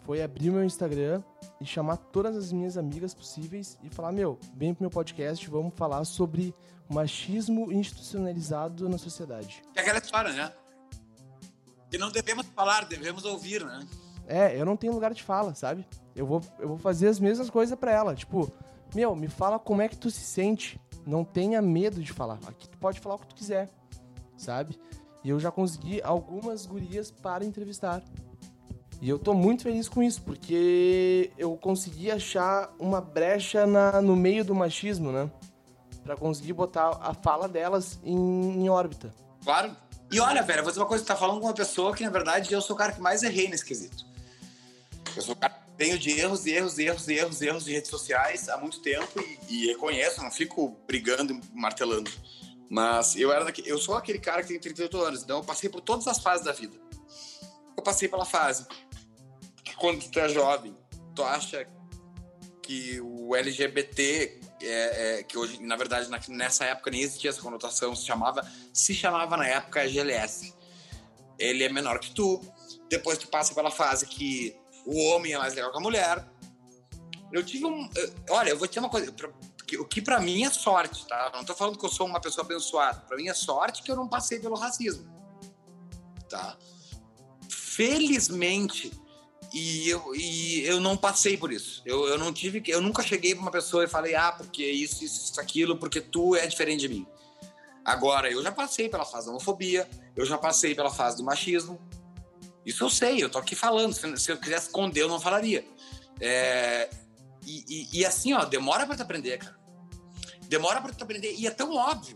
foi 0.05 0.24
abrir 0.24 0.50
meu 0.50 0.63
Instagram 0.63 1.22
e 1.60 1.65
chamar 1.65 1.98
todas 1.98 2.38
as 2.38 2.53
minhas 2.53 2.77
amigas 2.77 3.13
possíveis 3.13 3.77
e 3.84 3.89
falar: 3.89 4.13
Meu, 4.13 4.39
vem 4.55 4.74
pro 4.74 4.84
meu 4.84 4.89
podcast, 4.89 5.46
vamos 5.50 5.74
falar 5.75 6.05
sobre 6.05 6.55
machismo 6.89 7.70
institucionalizado 7.70 8.88
na 8.88 8.98
sociedade. 8.98 9.62
É 9.75 9.82
aquela 9.82 10.00
história, 10.00 10.32
né? 10.32 10.53
Que 11.91 11.98
não 11.98 12.12
devemos 12.12 12.46
falar, 12.55 12.86
devemos 12.86 13.25
ouvir, 13.25 13.63
né? 13.65 13.86
É, 14.25 14.60
eu 14.60 14.65
não 14.65 14.77
tenho 14.77 14.93
lugar 14.93 15.13
de 15.13 15.22
fala, 15.22 15.53
sabe? 15.53 15.86
Eu 16.15 16.25
vou, 16.25 16.41
eu 16.60 16.70
vou 16.70 16.77
fazer 16.77 17.10
as 17.10 17.20
mesmas 17.20 17.50
coisas 17.50 17.77
para 17.77 17.91
ela. 17.91 18.15
Tipo, 18.15 18.50
meu, 18.96 19.13
me 19.15 19.27
fala 19.27 19.60
como 19.60 19.82
é 19.82 19.89
que 19.89 19.98
tu 19.98 20.10
se 20.10 20.22
sente. 20.22 20.79
Não 21.05 21.24
tenha 21.24 21.62
medo 21.62 22.01
de 22.01 22.12
falar. 22.13 22.39
Aqui 22.48 22.67
tu 22.69 22.77
pode 22.77 23.00
falar 23.00 23.15
o 23.15 23.19
que 23.19 23.27
tu 23.27 23.36
quiser, 23.36 23.69
sabe? 24.38 24.79
E 25.24 25.29
eu 25.29 25.39
já 25.39 25.51
consegui 25.51 26.01
algumas 26.01 26.65
gurias 26.65 27.10
para 27.12 27.45
entrevistar. 27.45 28.01
E 29.01 29.10
eu 29.10 29.19
tô 29.19 29.33
muito 29.33 29.63
feliz 29.63 29.89
com 29.89 30.01
isso, 30.01 30.22
porque 30.22 31.31
eu 31.38 31.57
consegui 31.57 32.10
achar 32.10 32.74
uma 32.79 33.01
brecha 33.01 33.65
na, 33.65 34.01
no 34.01 34.15
meio 34.15 34.45
do 34.45 34.55
machismo, 34.55 35.12
né? 35.12 35.29
Pra 36.03 36.15
conseguir 36.15 36.53
botar 36.53 36.98
a 37.01 37.13
fala 37.13 37.48
delas 37.48 38.00
em, 38.03 38.63
em 38.63 38.69
órbita. 38.69 39.13
Claro. 39.43 39.75
E 40.12 40.19
olha, 40.19 40.41
velho, 40.43 40.62
vou 40.62 40.72
dizer 40.72 40.81
uma 40.81 40.88
coisa, 40.88 41.03
tu 41.03 41.07
tá 41.07 41.15
falando 41.15 41.39
com 41.39 41.48
uma 41.48 41.53
pessoa 41.53 41.93
que, 41.93 42.03
na 42.03 42.10
verdade, 42.10 42.53
eu 42.53 42.62
sou 42.62 42.75
o 42.75 42.79
cara 42.79 42.91
que 42.91 43.01
mais 43.01 43.24
errei 43.24 43.50
nesse 43.50 43.65
quesito. 43.65 44.05
Eu 45.15 45.22
sou 45.22 45.33
o 45.33 45.38
cara 45.38 45.62
venho 45.77 45.97
de 45.97 46.11
erros, 46.11 46.45
erros, 46.45 46.77
erros, 46.77 47.07
erros, 47.07 47.41
erros 47.41 47.65
de 47.65 47.73
redes 47.73 47.89
sociais 47.89 48.49
há 48.49 48.57
muito 48.57 48.81
tempo 48.81 49.19
e, 49.19 49.63
e 49.63 49.67
reconheço, 49.67 50.21
não 50.21 50.31
fico 50.31 50.77
brigando, 50.87 51.39
martelando. 51.53 52.11
Mas 52.69 53.15
eu 53.15 53.31
era 53.31 53.45
daqui, 53.45 53.63
eu 53.65 53.77
sou 53.77 53.95
aquele 53.95 54.19
cara 54.19 54.41
que 54.41 54.49
tem 54.49 54.59
38 54.59 55.01
anos, 55.01 55.23
então 55.23 55.37
eu 55.37 55.43
passei 55.43 55.69
por 55.69 55.81
todas 55.81 56.07
as 56.07 56.19
fases 56.19 56.45
da 56.45 56.51
vida. 56.51 56.77
Eu 57.75 57.83
passei 57.83 58.07
pela 58.07 58.25
fase 58.25 58.65
que 59.63 59.75
quando 59.75 60.03
tu 60.09 60.19
é 60.19 60.29
jovem, 60.29 60.75
tu 61.15 61.23
acha 61.23 61.67
que 62.61 62.99
o 63.01 63.35
LGBT 63.35 64.39
é, 64.61 65.19
é, 65.19 65.23
que 65.23 65.37
hoje, 65.37 65.61
na 65.61 65.75
verdade, 65.75 66.09
nessa 66.29 66.65
época 66.65 66.89
nem 66.89 67.01
existia 67.01 67.29
essa 67.29 67.41
conotação, 67.41 67.95
se 67.95 68.05
chamava, 68.05 68.49
se 68.73 68.93
chamava 68.93 69.35
na 69.35 69.47
época 69.47 69.87
GLS. 69.87 70.53
Ele 71.37 71.63
é 71.63 71.69
menor 71.69 71.99
que 71.99 72.11
tu. 72.11 72.39
Depois 72.89 73.17
tu 73.17 73.27
passa 73.27 73.53
pela 73.53 73.69
fase 73.69 74.05
que 74.05 74.55
o 74.85 74.97
homem 75.05 75.33
é 75.33 75.37
mais 75.37 75.53
legal 75.53 75.71
que 75.71 75.77
a 75.77 75.81
mulher. 75.81 76.25
Eu 77.31 77.43
tive 77.43 77.65
um. 77.65 77.89
Olha, 78.29 78.49
eu 78.49 78.57
vou 78.57 78.67
te 78.67 78.71
dizer 78.71 78.79
uma 78.81 78.89
coisa. 78.89 79.13
O 79.79 79.85
que 79.85 80.01
para 80.01 80.19
mim 80.19 80.43
é 80.43 80.49
sorte, 80.51 81.07
tá? 81.07 81.31
Não 81.33 81.43
tô 81.43 81.55
falando 81.55 81.79
que 81.79 81.85
eu 81.85 81.89
sou 81.89 82.05
uma 82.05 82.19
pessoa 82.19 82.45
abençoada. 82.45 83.01
Para 83.01 83.17
mim 83.17 83.27
é 83.27 83.33
sorte 83.33 83.81
que 83.81 83.91
eu 83.91 83.95
não 83.95 84.07
passei 84.07 84.39
pelo 84.39 84.55
racismo, 84.55 85.09
tá? 86.29 86.57
Felizmente, 87.49 88.91
e 89.53 89.87
eu, 89.87 90.15
e 90.15 90.65
eu 90.65 90.79
não 90.79 90.97
passei 90.97 91.37
por 91.37 91.51
isso. 91.51 91.83
Eu, 91.85 92.07
eu 92.07 92.17
não 92.17 92.33
tive 92.33 92.63
eu 92.67 92.81
nunca 92.81 93.03
cheguei 93.03 93.35
para 93.35 93.41
uma 93.43 93.51
pessoa 93.51 93.83
e 93.83 93.87
falei, 93.87 94.15
ah, 94.15 94.31
porque 94.31 94.65
isso, 94.65 95.03
isso, 95.03 95.31
isso, 95.31 95.39
aquilo, 95.39 95.77
porque 95.77 96.01
tu 96.01 96.35
é 96.35 96.47
diferente 96.47 96.81
de 96.81 96.89
mim. 96.89 97.07
Agora, 97.85 98.31
eu 98.31 98.41
já 98.41 98.51
passei 98.51 98.89
pela 98.89 99.05
fase 99.05 99.27
da 99.27 99.31
homofobia, 99.31 99.87
eu 100.15 100.25
já 100.25 100.39
passei 100.39 100.73
pela 100.73 100.89
fase 100.89 101.17
do 101.17 101.23
machismo, 101.23 101.79
isso 102.65 102.84
eu 102.84 102.89
sei, 102.89 103.24
eu 103.24 103.29
tô 103.29 103.38
aqui 103.38 103.55
falando. 103.55 103.93
Se, 103.93 104.17
se 104.17 104.32
eu 104.32 104.38
quisesse 104.38 104.67
esconder, 104.67 105.01
eu 105.01 105.10
não 105.10 105.20
falaria. 105.20 105.65
É, 106.20 106.89
e, 107.46 107.65
e, 107.67 108.00
e, 108.00 108.05
assim, 108.05 108.34
ó, 108.34 108.46
demora 108.46 108.86
para 108.86 108.96
tu 108.96 109.03
aprender, 109.03 109.38
cara. 109.38 109.55
Demora 110.48 110.82
para 110.82 110.93
tu 110.93 111.03
aprender. 111.03 111.36
E 111.36 111.48
é 111.48 111.51
tão 111.51 111.75
óbvio. 111.75 112.15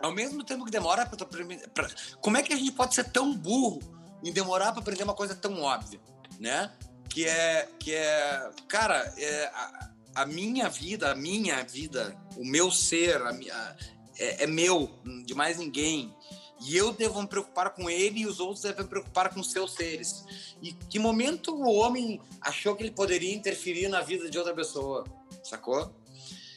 Ao 0.00 0.12
mesmo 0.12 0.42
tempo 0.42 0.64
que 0.64 0.70
demora 0.70 1.06
para 1.06 1.16
tu 1.16 1.24
aprender. 1.24 1.68
Pra... 1.68 1.88
Como 2.20 2.36
é 2.36 2.42
que 2.42 2.52
a 2.52 2.56
gente 2.56 2.72
pode 2.72 2.94
ser 2.94 3.04
tão 3.10 3.36
burro 3.36 3.80
em 4.24 4.32
demorar 4.32 4.72
para 4.72 4.80
aprender 4.80 5.04
uma 5.04 5.14
coisa 5.14 5.34
tão 5.34 5.60
óbvia, 5.60 6.00
né? 6.38 6.72
Que 7.08 7.26
é, 7.26 7.68
que 7.78 7.94
é, 7.94 8.50
cara, 8.68 9.12
é, 9.18 9.44
a, 9.46 9.90
a 10.14 10.26
minha 10.26 10.68
vida, 10.68 11.12
a 11.12 11.14
minha 11.14 11.62
vida, 11.62 12.16
o 12.36 12.44
meu 12.44 12.70
ser, 12.70 13.20
a 13.22 13.32
minha, 13.32 13.76
é, 14.18 14.44
é 14.44 14.46
meu, 14.46 14.98
de 15.24 15.34
mais 15.34 15.58
ninguém. 15.58 16.14
E 16.64 16.76
eu 16.76 16.92
devo 16.92 17.20
me 17.20 17.26
preocupar 17.26 17.70
com 17.70 17.90
ele 17.90 18.20
e 18.20 18.26
os 18.26 18.40
outros 18.40 18.62
devem 18.62 18.84
me 18.84 18.88
preocupar 18.88 19.32
com 19.32 19.42
seus 19.42 19.72
seres. 19.72 20.24
E 20.62 20.72
que 20.72 20.98
momento 20.98 21.54
o 21.54 21.74
homem 21.74 22.20
achou 22.40 22.76
que 22.76 22.82
ele 22.82 22.92
poderia 22.92 23.34
interferir 23.34 23.88
na 23.88 24.00
vida 24.00 24.30
de 24.30 24.38
outra 24.38 24.54
pessoa? 24.54 25.04
Sacou? 25.42 25.92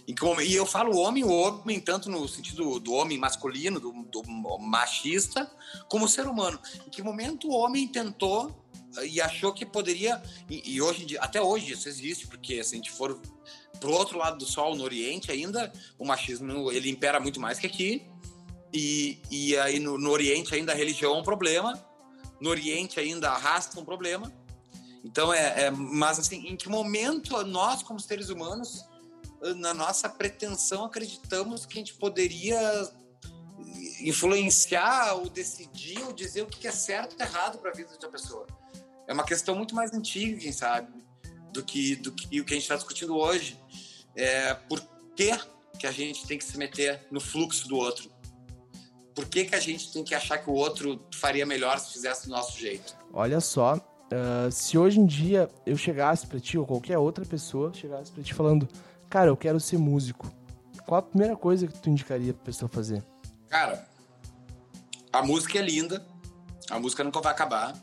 E 0.08 0.54
eu 0.54 0.68
falo 0.68 0.98
homem, 0.98 1.24
o 1.24 1.32
homem, 1.32 1.80
tanto 1.80 2.12
no 2.12 2.28
sentido 2.28 2.80
do 2.80 2.94
homem 2.94 3.18
masculino, 3.18 3.80
do, 3.80 3.92
do 4.04 4.22
machista, 4.60 5.52
como 5.90 6.08
ser 6.08 6.28
humano. 6.28 6.60
Em 6.86 6.90
que 6.92 7.02
momento 7.02 7.48
o 7.48 7.56
homem 7.56 7.88
tentou 7.88 8.64
e 9.04 9.20
achou 9.20 9.52
que 9.52 9.66
poderia. 9.66 10.22
E, 10.48 10.76
e 10.76 10.82
hoje, 10.82 11.18
até 11.18 11.42
hoje 11.42 11.74
isso 11.74 11.90
existe, 11.90 12.28
porque 12.28 12.64
se 12.64 12.76
a 12.76 12.78
gente 12.78 12.92
for 12.92 13.20
pro 13.80 13.92
outro 13.92 14.20
lado 14.20 14.38
do 14.38 14.46
sol, 14.46 14.76
no 14.76 14.84
Oriente 14.84 15.32
ainda, 15.32 15.74
o 15.98 16.06
machismo 16.06 16.72
ele 16.72 16.90
impera 16.90 17.20
muito 17.20 17.40
mais 17.40 17.58
que 17.58 17.66
aqui. 17.66 18.08
E, 18.74 19.20
e 19.32 19.58
aí 19.58 19.80
no, 19.80 19.98
no 19.98 20.10
Oriente 20.12 20.54
ainda 20.54 20.74
a 20.74 20.76
religião 20.76 21.16
é 21.16 21.18
um 21.20 21.24
problema, 21.24 21.74
no 22.42 22.50
Oriente 22.50 23.00
ainda 23.00 23.30
a 23.30 23.38
raça 23.38 23.78
é 23.78 23.82
um 23.82 23.86
problema. 23.86 24.32
Então 25.04 25.34
é, 25.34 25.66
é, 25.66 25.72
mas 25.72 26.20
assim, 26.20 26.48
em 26.48 26.58
que 26.58 26.68
momento 26.68 27.42
nós 27.44 27.84
como 27.84 28.00
seres 28.00 28.30
humanos, 28.30 28.84
na 29.58 29.74
nossa 29.74 30.10
pretensão, 30.10 30.86
acreditamos 30.86 31.66
que 31.66 31.74
a 31.74 31.78
gente 31.78 31.94
poderia 31.94 32.60
influenciar 34.02 35.14
ou 35.16 35.30
decidir 35.30 36.02
ou 36.04 36.14
dizer 36.14 36.44
o 36.44 36.48
que 36.48 36.68
é 36.68 36.72
certo 36.72 37.16
e 37.18 37.22
errado 37.22 37.60
para 37.60 37.72
a 37.72 37.74
vida 37.74 37.96
de 37.98 38.06
uma 38.06 38.12
pessoa? 38.12 38.48
É 39.08 39.14
uma 39.14 39.24
questão 39.24 39.56
muito 39.56 39.76
mais 39.76 39.94
antiga, 39.94 40.40
quem 40.40 40.52
sabe, 40.52 40.92
do 41.52 41.64
que 41.64 41.96
do 41.96 42.12
que 42.12 42.42
o 42.42 42.46
que 42.46 42.54
a 42.54 42.56
gente 42.56 42.64
está 42.64 42.76
discutindo 42.76 43.16
hoje. 43.16 43.60
É, 44.16 44.54
por 44.54 44.82
que, 45.16 45.32
que 45.78 45.86
a 45.86 45.92
gente 45.92 46.26
tem 46.26 46.38
que 46.38 46.44
se 46.44 46.58
meter 46.58 47.06
no 47.12 47.20
fluxo 47.20 47.68
do 47.68 47.76
outro? 47.76 48.10
Por 49.16 49.26
que, 49.26 49.46
que 49.46 49.56
a 49.56 49.60
gente 49.60 49.92
tem 49.92 50.04
que 50.04 50.14
achar 50.14 50.38
que 50.38 50.50
o 50.50 50.54
outro 50.54 51.02
faria 51.14 51.46
melhor 51.46 51.80
se 51.80 51.94
fizesse 51.94 52.26
do 52.28 52.32
nosso 52.32 52.60
jeito? 52.60 52.96
Olha 53.14 53.40
só, 53.40 53.76
uh, 53.76 54.52
se 54.52 54.78
hoje 54.78 55.00
em 55.00 55.06
dia 55.06 55.50
eu 55.66 55.78
chegasse 55.78 56.28
para 56.28 56.40
ti 56.40 56.58
ou 56.58 56.68
qualquer 56.68 56.98
outra 56.98 57.26
pessoa 57.26 57.74
chegasse 57.74 58.12
para 58.12 58.22
ti 58.22 58.34
falando, 58.34 58.68
cara, 59.10 59.30
eu 59.30 59.38
quero 59.38 59.58
ser 59.58 59.78
músico, 59.78 60.30
qual 60.86 61.00
a 61.00 61.02
primeira 61.02 61.36
coisa 61.36 61.66
que 61.66 61.80
tu 61.80 61.90
indicaria 61.90 62.34
pra 62.34 62.44
pessoa 62.44 62.68
fazer? 62.68 63.02
Cara, 63.48 63.88
a 65.14 65.24
música 65.24 65.58
é 65.60 65.62
linda, 65.62 66.06
a 66.70 66.78
música 66.78 67.02
nunca 67.02 67.22
vai 67.22 67.32
acabar, 67.32 67.74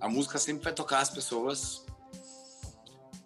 a 0.00 0.08
música 0.08 0.38
sempre 0.38 0.62
vai 0.62 0.72
tocar 0.72 1.00
as 1.00 1.10
pessoas. 1.10 1.84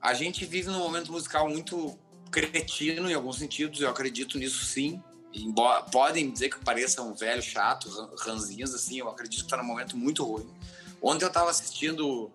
A 0.01 0.15
gente 0.15 0.47
vive 0.47 0.71
num 0.71 0.79
momento 0.79 1.13
musical 1.13 1.49
muito 1.49 1.99
cretino 2.31 3.11
em 3.11 3.15
alguns 3.15 3.37
sentidos, 3.37 3.81
eu 3.83 3.91
acredito 3.91 4.39
nisso 4.39 4.65
sim. 4.65 5.03
Embora, 5.35 5.83
podem 5.83 6.31
dizer 6.31 6.49
que 6.49 6.65
pareça 6.65 7.03
um 7.03 7.15
velho 7.15 7.43
chato, 7.43 7.89
ranzinhos, 8.19 8.75
assim, 8.75 8.99
eu 8.99 9.09
acredito 9.09 9.45
que 9.45 9.51
tá 9.51 9.57
num 9.57 9.65
momento 9.65 9.97
muito 9.97 10.25
ruim. 10.25 10.49
Ontem 11.03 11.25
eu 11.25 11.31
tava 11.31 11.51
assistindo. 11.51 12.31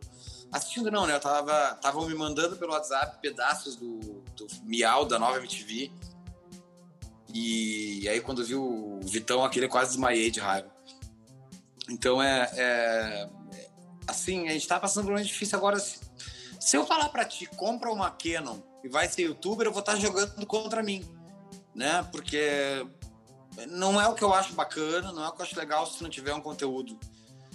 Assistindo 0.51 0.91
não, 0.91 1.07
né? 1.07 1.15
Eu 1.15 1.19
tava. 1.19 1.73
Estavam 1.75 2.07
me 2.07 2.15
mandando 2.15 2.55
pelo 2.55 2.71
WhatsApp 2.71 3.19
pedaços 3.21 3.75
do, 3.75 3.99
do 4.35 4.47
Miau 4.63 5.05
da 5.05 5.17
nova 5.17 5.37
MTV. 5.37 5.91
E 7.33 8.07
aí 8.07 8.21
quando 8.21 8.45
vi 8.45 8.53
o 8.53 8.99
Vitão 9.01 9.43
aquele, 9.43 9.65
eu 9.65 9.69
quase 9.69 9.91
desmaiei 9.91 10.29
de 10.29 10.39
raiva. 10.39 10.71
Então 11.89 12.21
é, 12.21 12.49
é, 12.55 13.29
assim, 14.07 14.47
a 14.47 14.51
gente 14.51 14.67
tá 14.67 14.79
passando 14.79 15.05
por 15.05 15.09
um 15.09 15.13
momento 15.13 15.27
difícil 15.27 15.57
agora. 15.57 15.79
Se, 15.79 15.99
se 16.59 16.77
eu 16.77 16.85
falar 16.85 17.09
para 17.09 17.25
ti, 17.25 17.47
compra 17.47 17.91
uma 17.91 18.11
Canon 18.11 18.59
e 18.83 18.87
vai 18.87 19.09
ser 19.09 19.23
youtuber, 19.23 19.65
eu 19.65 19.71
vou 19.71 19.79
estar 19.79 19.93
tá 19.93 19.99
jogando 19.99 20.45
contra 20.45 20.83
mim 20.83 21.03
né? 21.73 22.07
Porque 22.11 22.85
não 23.69 23.99
é 24.01 24.07
o 24.07 24.15
que 24.15 24.23
eu 24.23 24.33
acho 24.33 24.53
bacana, 24.53 25.11
não 25.11 25.23
é 25.23 25.27
o 25.27 25.31
que 25.31 25.41
eu 25.41 25.45
acho 25.45 25.57
legal 25.57 25.85
se 25.85 26.01
não 26.01 26.09
tiver 26.09 26.33
um 26.33 26.41
conteúdo. 26.41 26.97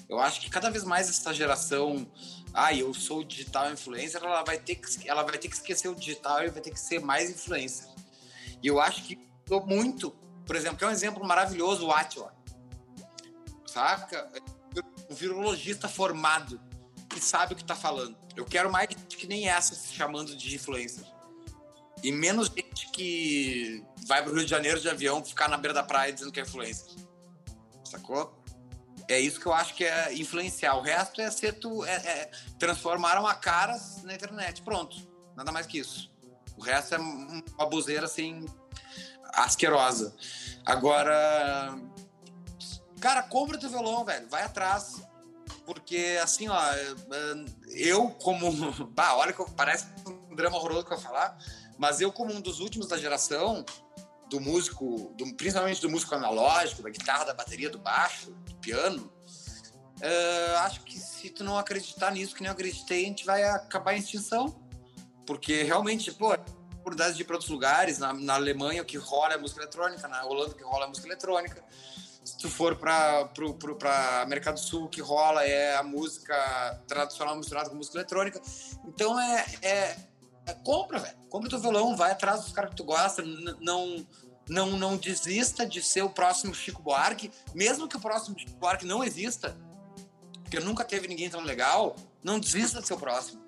Eu 0.09 0.19
acho 0.19 0.41
que 0.41 0.49
cada 0.49 0.71
vez 0.71 0.85
mais 0.85 1.09
essa 1.09 1.35
geração, 1.35 2.11
ah, 2.55 2.73
eu 2.73 2.95
sou 2.95 3.23
digital 3.23 3.71
influencer, 3.71 4.23
ela 4.23 4.43
vai 4.43 4.59
ter 4.59 4.77
que 4.77 5.09
ela 5.09 5.23
vai 5.23 5.37
ter 5.37 5.49
que 5.49 5.55
esquecer 5.55 5.89
o 5.89 5.95
digital 5.95 6.45
e 6.45 6.51
vai 6.51 6.63
ter 6.63 6.71
que 6.71 6.81
ser 6.81 7.01
mais 7.01 7.31
influencer. 7.31 7.89
E 8.63 8.67
eu 8.67 8.81
acho 8.81 9.03
que 9.05 9.17
mudou 9.17 9.67
muito. 9.67 10.11
Por 10.47 10.57
exemplo, 10.57 10.79
que 10.79 10.85
é 10.85 10.89
um 10.89 10.91
exemplo 10.91 11.25
maravilhoso, 11.25 11.87
o 11.87 11.93
Atila. 11.93 12.35
Saca? 13.67 14.31
Um 15.11 15.15
virologista 15.15 15.89
formado 15.89 16.59
que 17.09 17.21
sabe 17.21 17.53
o 17.53 17.57
que 17.57 17.63
está 17.63 17.77
falando. 17.77 18.17
Eu 18.35 18.47
quero 18.47 18.71
mais 18.73 18.89
que 18.89 19.27
nem 19.27 19.49
essa 19.49 19.75
se 19.75 19.93
chamando 19.93 20.35
de 20.35 20.55
influencer. 20.55 21.05
E 22.03 22.13
menos 22.13 22.49
gente 22.49 22.91
que 22.91 23.85
vai 24.07 24.23
pro 24.23 24.33
Rio 24.33 24.45
de 24.45 24.51
Janeiro 24.51 24.81
de 24.81 24.89
avião 24.89 25.25
ficar 25.25 25.49
na 25.49 25.57
beira 25.57 25.75
da 25.75 25.83
praia 25.83 26.13
dizendo 26.13 26.33
que 26.33 26.41
é 26.41 26.43
influencer. 26.43 26.93
Sacou? 27.85 28.39
É 29.09 29.19
isso 29.19 29.41
que 29.41 29.47
eu 29.47 29.53
acho 29.53 29.75
que 29.75 29.85
é 29.85 30.13
influenciar. 30.15 30.77
O 30.77 30.83
resto 30.83 31.21
é 31.21 31.31
ser 31.31 31.55
tu. 31.55 31.85
É, 31.85 31.95
é, 31.95 32.31
transformaram 32.59 33.27
a 33.27 33.35
caras 33.35 34.03
na 34.03 34.15
internet. 34.15 34.63
Pronto. 34.63 34.97
Nada 35.35 35.51
mais 35.51 35.67
que 35.67 35.79
isso. 35.79 36.11
O 36.57 36.63
resto 36.63 36.95
é 36.95 36.99
uma 36.99 37.67
buzeira 37.69 38.05
assim. 38.05 38.45
asquerosa. 39.35 40.15
Agora. 40.65 41.75
Cara, 43.01 43.23
compra 43.23 43.59
teu 43.59 43.71
violão, 43.71 44.05
velho. 44.05 44.29
Vai 44.29 44.43
atrás. 44.43 45.01
Porque, 45.65 46.19
assim, 46.23 46.49
ó, 46.49 46.61
eu 47.69 48.11
como. 48.11 48.51
Bah, 48.93 49.15
olha 49.15 49.33
que 49.33 49.45
parece 49.53 49.87
um 50.07 50.35
drama 50.35 50.57
horroroso 50.57 50.85
que 50.85 50.93
eu 50.93 50.99
vou 50.99 51.07
falar. 51.07 51.39
Mas 51.79 52.01
eu, 52.01 52.13
como 52.13 52.35
um 52.35 52.41
dos 52.41 52.61
últimos 52.61 52.89
da 52.89 52.99
geração, 52.99 53.65
do 54.29 54.41
músico, 54.41 55.15
do, 55.17 55.35
principalmente 55.35 55.81
do 55.81 55.89
músico 55.89 56.15
analógico, 56.15 56.83
da 56.83 56.91
guitarra, 56.91 57.25
da 57.25 57.35
bateria, 57.35 57.71
do 57.71 57.79
baixo, 57.79 58.31
do 58.31 58.55
piano, 58.57 59.11
uh, 60.01 60.57
acho 60.65 60.83
que 60.83 60.99
se 60.99 61.31
tu 61.31 61.45
não 61.45 61.57
acreditar 61.57 62.11
nisso, 62.11 62.35
que 62.35 62.43
nem 62.43 62.49
eu 62.49 62.53
acreditei, 62.53 63.05
a 63.05 63.09
gente 63.09 63.25
vai 63.25 63.43
acabar 63.45 63.95
em 63.95 63.99
extinção. 63.99 64.61
Porque 65.27 65.63
realmente, 65.63 66.11
pô, 66.13 66.35
oportunidades 66.89 67.17
de 67.17 67.23
ir 67.23 67.27
para 67.27 67.37
outros 67.37 67.51
lugares, 67.51 67.99
na, 67.99 68.13
na 68.13 68.35
Alemanha 68.35 68.85
que 68.85 68.97
rola 68.97 69.35
é 69.35 69.37
música 69.37 69.61
eletrônica, 69.61 70.09
na 70.09 70.25
Holanda 70.25 70.55
que 70.55 70.63
rola 70.63 70.87
é 70.87 70.89
música 70.89 71.07
eletrônica. 71.07 71.63
Se 72.25 72.37
tu 72.37 72.51
for 72.51 72.77
para 72.77 73.31
a 73.85 74.23
América 74.23 74.53
do 74.53 74.61
Sul, 74.61 74.89
que 74.89 75.01
rola 75.01 75.45
é 75.45 75.77
a 75.77 75.83
música 75.83 76.83
tradicional 76.87 77.37
misturada 77.37 77.71
com 77.71 77.77
música 77.77 77.97
eletrônica. 77.99 78.41
Então 78.87 79.19
é 79.19 79.47
é, 79.63 79.97
compra, 80.55 80.99
velho. 80.99 81.17
Compra 81.29 81.51
teu 81.51 81.59
violão, 81.59 81.97
vai 81.97 82.13
atrás 82.13 82.43
dos 82.43 82.53
caras 82.53 82.71
que 82.71 82.77
tu 82.77 82.85
gosta. 82.85 83.23
Não, 83.23 84.07
não, 84.49 84.71
não 84.79 84.97
desista 84.97 85.67
de 85.67 85.83
ser 85.83 86.03
o 86.03 86.11
próximo 86.11 86.55
Chico 86.55 86.83
Buarque, 86.83 87.31
mesmo 87.55 87.89
que 87.89 87.97
o 87.97 88.01
próximo 88.01 88.39
Chico 88.39 88.57
Buarque 88.57 88.87
não 88.87 89.05
exista, 89.05 89.57
porque 90.43 90.59
nunca 90.61 90.85
teve 90.85 91.07
ninguém 91.07 91.29
tão 91.29 91.43
legal. 91.43 91.95
Não 92.23 92.41
desista 92.41 92.81
de 92.81 92.87
ser 92.87 92.95
o 92.95 92.99
próximo. 92.99 93.43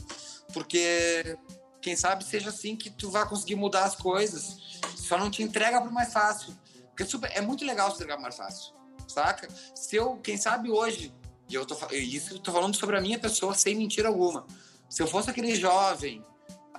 porque 0.53 1.37
quem 1.81 1.97
sabe 1.97 2.25
seja 2.25 2.51
assim 2.51 2.77
que 2.77 2.91
tu 2.91 3.11
vai 3.11 3.27
conseguir 3.29 3.57
mudar 3.57 3.85
as 3.85 3.97
coisas. 3.97 4.59
Só 4.97 5.19
não 5.19 5.31
te 5.31 5.43
entrega 5.43 5.81
pro 5.81 5.91
mais 5.91 6.13
fácil. 6.13 6.55
Porque 6.89 7.03
é, 7.03 7.07
super, 7.07 7.31
é 7.35 7.41
muito 7.41 7.65
legal 7.65 7.91
se 7.91 7.97
entregar 7.97 8.19
mais 8.19 8.37
fácil, 8.37 8.75
saca? 9.09 9.49
Se 9.75 9.97
eu, 9.97 10.17
quem 10.19 10.37
sabe 10.37 10.71
hoje, 10.71 11.13
e 11.49 11.55
eu 11.55 11.65
tô, 11.65 11.75
isso 11.93 12.35
eu 12.35 12.39
tô 12.39 12.53
falando 12.53 12.77
sobre 12.77 12.97
a 12.97 13.01
minha 13.01 13.19
pessoa 13.19 13.55
sem 13.55 13.75
mentira 13.75 14.09
alguma. 14.09 14.47
Se 14.89 15.03
eu 15.03 15.07
fosse 15.07 15.31
aquele 15.31 15.55
jovem 15.55 16.25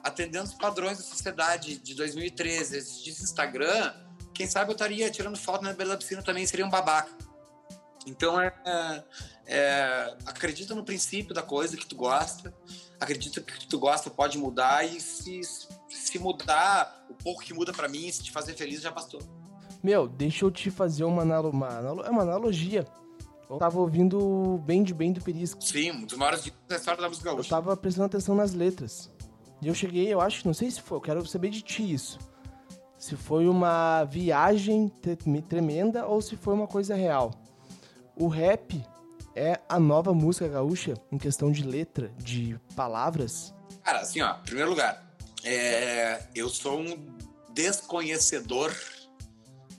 atendendo 0.04 0.46
os 0.46 0.54
padrões 0.54 0.98
da 0.98 1.04
sociedade 1.04 1.78
de 1.78 1.94
2013, 1.96 2.78
existisse 2.78 3.24
Instagram, 3.24 3.94
quem 4.34 4.48
sabe 4.48 4.72
eu 4.72 4.74
estaria 4.74 5.10
tirando 5.10 5.38
foto 5.38 5.64
na 5.64 5.74
beira 5.74 5.92
da 5.92 5.98
piscina 5.98 6.22
também, 6.22 6.46
seria 6.46 6.66
um 6.66 6.70
babaca. 6.70 7.12
Então, 8.08 8.42
é, 8.42 8.52
é, 9.46 10.18
acredita 10.26 10.74
no 10.74 10.84
princípio 10.84 11.34
da 11.34 11.44
coisa 11.44 11.78
que 11.78 11.86
tu 11.86 11.96
gosta, 11.96 12.54
acredita 13.00 13.42
que 13.42 13.68
tu 13.68 13.78
gosta 13.78 14.10
pode 14.10 14.38
mudar 14.38 14.84
e 14.84 15.00
se, 15.00 15.42
se 15.88 16.18
mudar, 16.18 17.06
o 17.10 17.14
pouco 17.14 17.42
que 17.42 17.54
muda 17.54 17.72
para 17.72 17.88
mim, 17.88 18.12
se 18.12 18.24
te 18.24 18.32
fazer 18.32 18.54
feliz, 18.54 18.82
já 18.82 18.90
bastou. 18.90 19.22
Meu, 19.84 20.08
deixa 20.08 20.46
eu 20.46 20.52
te 20.52 20.72
fazer 20.72 21.04
uma, 21.04 21.24
uma, 21.24 22.04
é 22.06 22.10
uma 22.10 22.22
analogia. 22.24 22.86
Eu 23.50 23.58
tava 23.58 23.80
ouvindo 23.80 24.60
Bem 24.66 24.82
de 24.82 24.94
Bem 24.94 25.12
do 25.12 25.22
Perisco. 25.22 25.62
Sim, 25.62 25.92
um 25.92 26.06
dos 26.06 26.18
maiores 26.18 26.50
da 26.68 26.78
história 26.78 27.02
da 27.02 27.10
música 27.10 27.30
gaúcha. 27.30 27.48
Eu 27.48 27.50
tava 27.50 27.76
prestando 27.76 28.06
atenção 28.06 28.34
nas 28.34 28.54
letras. 28.54 29.12
E 29.62 29.68
eu 29.68 29.76
cheguei, 29.76 30.12
eu 30.12 30.20
acho, 30.20 30.46
não 30.46 30.54
sei 30.54 30.72
se 30.72 30.82
foi, 30.82 30.98
eu 30.98 31.02
quero 31.02 31.26
saber 31.26 31.50
de 31.50 31.62
ti 31.62 31.94
isso. 31.94 32.18
Se 32.98 33.16
foi 33.16 33.48
uma 33.48 34.04
viagem 34.06 34.90
tremenda 35.48 36.06
ou 36.06 36.22
se 36.22 36.36
foi 36.36 36.54
uma 36.54 36.68
coisa 36.68 36.96
real. 36.96 37.32
O 38.16 38.28
rap 38.28 38.84
é 39.36 39.60
a 39.70 39.80
nova 39.80 40.14
música 40.14 40.48
gaúcha 40.48 40.96
em 41.12 41.18
questão 41.18 41.52
de 41.52 41.64
letra, 41.64 42.12
de 42.18 42.60
palavras? 42.76 43.54
Cara, 43.84 44.02
assim, 44.02 44.22
ó, 44.22 44.36
em 44.38 44.44
primeiro 44.44 44.70
lugar, 44.72 45.16
é, 45.44 46.22
eu 46.36 46.50
sou 46.50 46.80
um 46.80 47.16
desconhecedor 47.54 48.76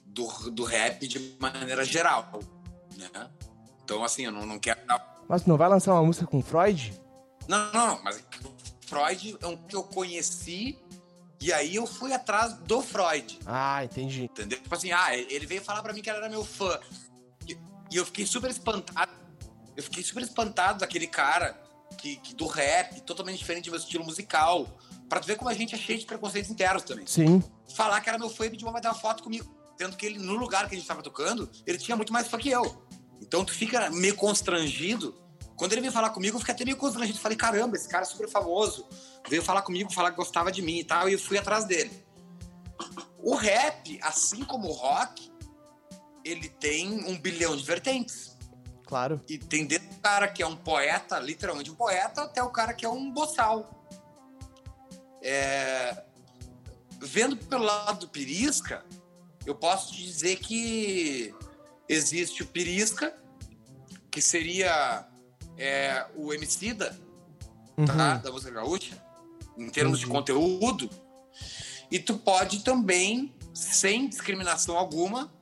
do, 0.06 0.26
do 0.50 0.64
rap 0.64 1.06
de 1.06 1.36
maneira 1.38 1.84
geral, 1.84 2.40
né? 2.96 3.30
Então, 3.84 4.04
assim, 4.04 4.24
eu 4.24 4.32
não, 4.32 4.46
não 4.46 4.58
quero. 4.58 4.80
Mas 5.28 5.46
não 5.46 5.56
vai 5.56 5.68
lançar 5.68 5.92
uma 5.92 6.04
música 6.04 6.26
com 6.26 6.42
Freud? 6.42 7.00
Não, 7.48 7.72
não, 7.72 8.02
mas 8.02 8.22
Freud 8.92 9.38
é 9.40 9.46
um 9.46 9.56
que 9.56 9.74
eu 9.74 9.82
conheci 9.82 10.78
e 11.40 11.50
aí 11.50 11.74
eu 11.74 11.86
fui 11.86 12.12
atrás 12.12 12.52
do 12.52 12.82
Freud. 12.82 13.38
Ah, 13.46 13.82
entendi. 13.82 14.24
Entendeu? 14.24 14.60
Tipo 14.60 14.74
assim, 14.74 14.92
ah, 14.92 15.16
ele 15.16 15.46
veio 15.46 15.62
falar 15.62 15.82
para 15.82 15.94
mim 15.94 16.02
que 16.02 16.10
ele 16.10 16.18
era 16.18 16.28
meu 16.28 16.44
fã. 16.44 16.78
E, 17.48 17.58
e, 17.90 17.96
eu 17.96 18.04
fiquei 18.04 18.26
super 18.26 18.50
espantado. 18.50 19.10
Eu 19.74 19.82
fiquei 19.82 20.04
super 20.04 20.22
espantado 20.22 20.80
daquele 20.80 21.06
cara 21.06 21.58
que, 21.98 22.16
que 22.16 22.34
do 22.34 22.46
rap, 22.46 23.00
totalmente 23.00 23.38
diferente 23.38 23.64
do 23.64 23.70
meu 23.70 23.80
estilo 23.80 24.04
musical. 24.04 24.68
Pra 25.08 25.18
tu 25.18 25.26
ver 25.26 25.36
como 25.36 25.48
a 25.48 25.54
gente 25.54 25.74
é 25.74 25.78
cheio 25.78 25.98
de 25.98 26.06
preconceitos 26.06 26.50
internos 26.50 26.84
também. 26.84 27.06
Sim. 27.06 27.42
Falar 27.74 28.00
que 28.02 28.10
era 28.10 28.18
meu 28.18 28.28
fã 28.28 28.46
e 28.46 28.50
pedir 28.50 28.64
uma 28.64 28.80
dar 28.80 28.90
uma 28.90 28.94
foto 28.94 29.22
comigo. 29.22 29.52
Tendo 29.78 29.96
que 29.96 30.04
ele, 30.04 30.18
no 30.18 30.34
lugar 30.34 30.68
que 30.68 30.74
a 30.74 30.78
gente 30.78 30.86
tava 30.86 31.02
tocando, 31.02 31.50
ele 31.66 31.78
tinha 31.78 31.96
muito 31.96 32.12
mais 32.12 32.28
fã 32.28 32.38
que 32.38 32.50
eu. 32.50 32.86
Então 33.20 33.44
tu 33.44 33.52
fica 33.52 33.90
meio 33.90 34.14
constrangido. 34.14 35.16
Quando 35.56 35.72
ele 35.72 35.80
veio 35.80 35.92
falar 35.92 36.10
comigo, 36.10 36.36
eu 36.36 36.40
fiquei 36.40 36.54
até 36.54 36.64
meio 36.64 36.76
constrangido. 36.76 37.18
Falei, 37.18 37.36
caramba, 37.36 37.76
esse 37.76 37.88
cara 37.88 38.02
é 38.02 38.06
super 38.06 38.28
famoso. 38.28 38.86
Veio 39.28 39.42
falar 39.42 39.62
comigo, 39.62 39.92
falar 39.92 40.10
que 40.10 40.16
gostava 40.16 40.50
de 40.50 40.62
mim 40.62 40.78
e 40.78 40.84
tal, 40.84 41.08
e 41.08 41.12
eu 41.12 41.18
fui 41.18 41.38
atrás 41.38 41.64
dele. 41.64 42.04
O 43.18 43.34
rap, 43.34 43.98
assim 44.02 44.44
como 44.44 44.68
o 44.68 44.72
rock, 44.72 45.30
ele 46.24 46.48
tem 46.48 47.04
um 47.06 47.16
bilhão 47.18 47.56
de 47.56 47.62
vertentes. 47.62 48.36
Claro. 48.86 49.22
E 49.28 49.38
tem 49.38 49.64
desde 49.66 49.88
o 49.88 50.00
cara 50.00 50.28
que 50.28 50.42
é 50.42 50.46
um 50.46 50.56
poeta, 50.56 51.18
literalmente 51.18 51.70
um 51.70 51.74
poeta, 51.74 52.22
até 52.22 52.42
o 52.42 52.50
cara 52.50 52.74
que 52.74 52.84
é 52.84 52.88
um 52.88 53.10
boçal. 53.10 53.86
É... 55.22 56.04
Vendo 57.00 57.36
pelo 57.36 57.64
lado 57.64 58.00
do 58.00 58.08
Pirisca, 58.08 58.84
eu 59.46 59.54
posso 59.54 59.92
te 59.92 60.02
dizer 60.02 60.36
que 60.36 61.34
existe 61.88 62.42
o 62.42 62.46
Pirisca, 62.46 63.16
que 64.10 64.20
seria 64.20 65.08
é, 65.56 66.06
o 66.14 66.32
Emicida, 66.32 66.90
tá? 66.90 66.96
uhum. 67.78 67.86
tá? 67.86 68.14
da 68.16 68.30
música 68.30 68.52
gaúcha, 68.52 69.02
em 69.56 69.68
termos 69.68 70.00
uhum. 70.00 70.06
de 70.06 70.10
conteúdo, 70.10 70.90
e 71.90 71.98
tu 71.98 72.16
pode 72.16 72.64
também, 72.64 73.34
sem 73.52 74.08
discriminação 74.08 74.76
alguma, 74.76 75.32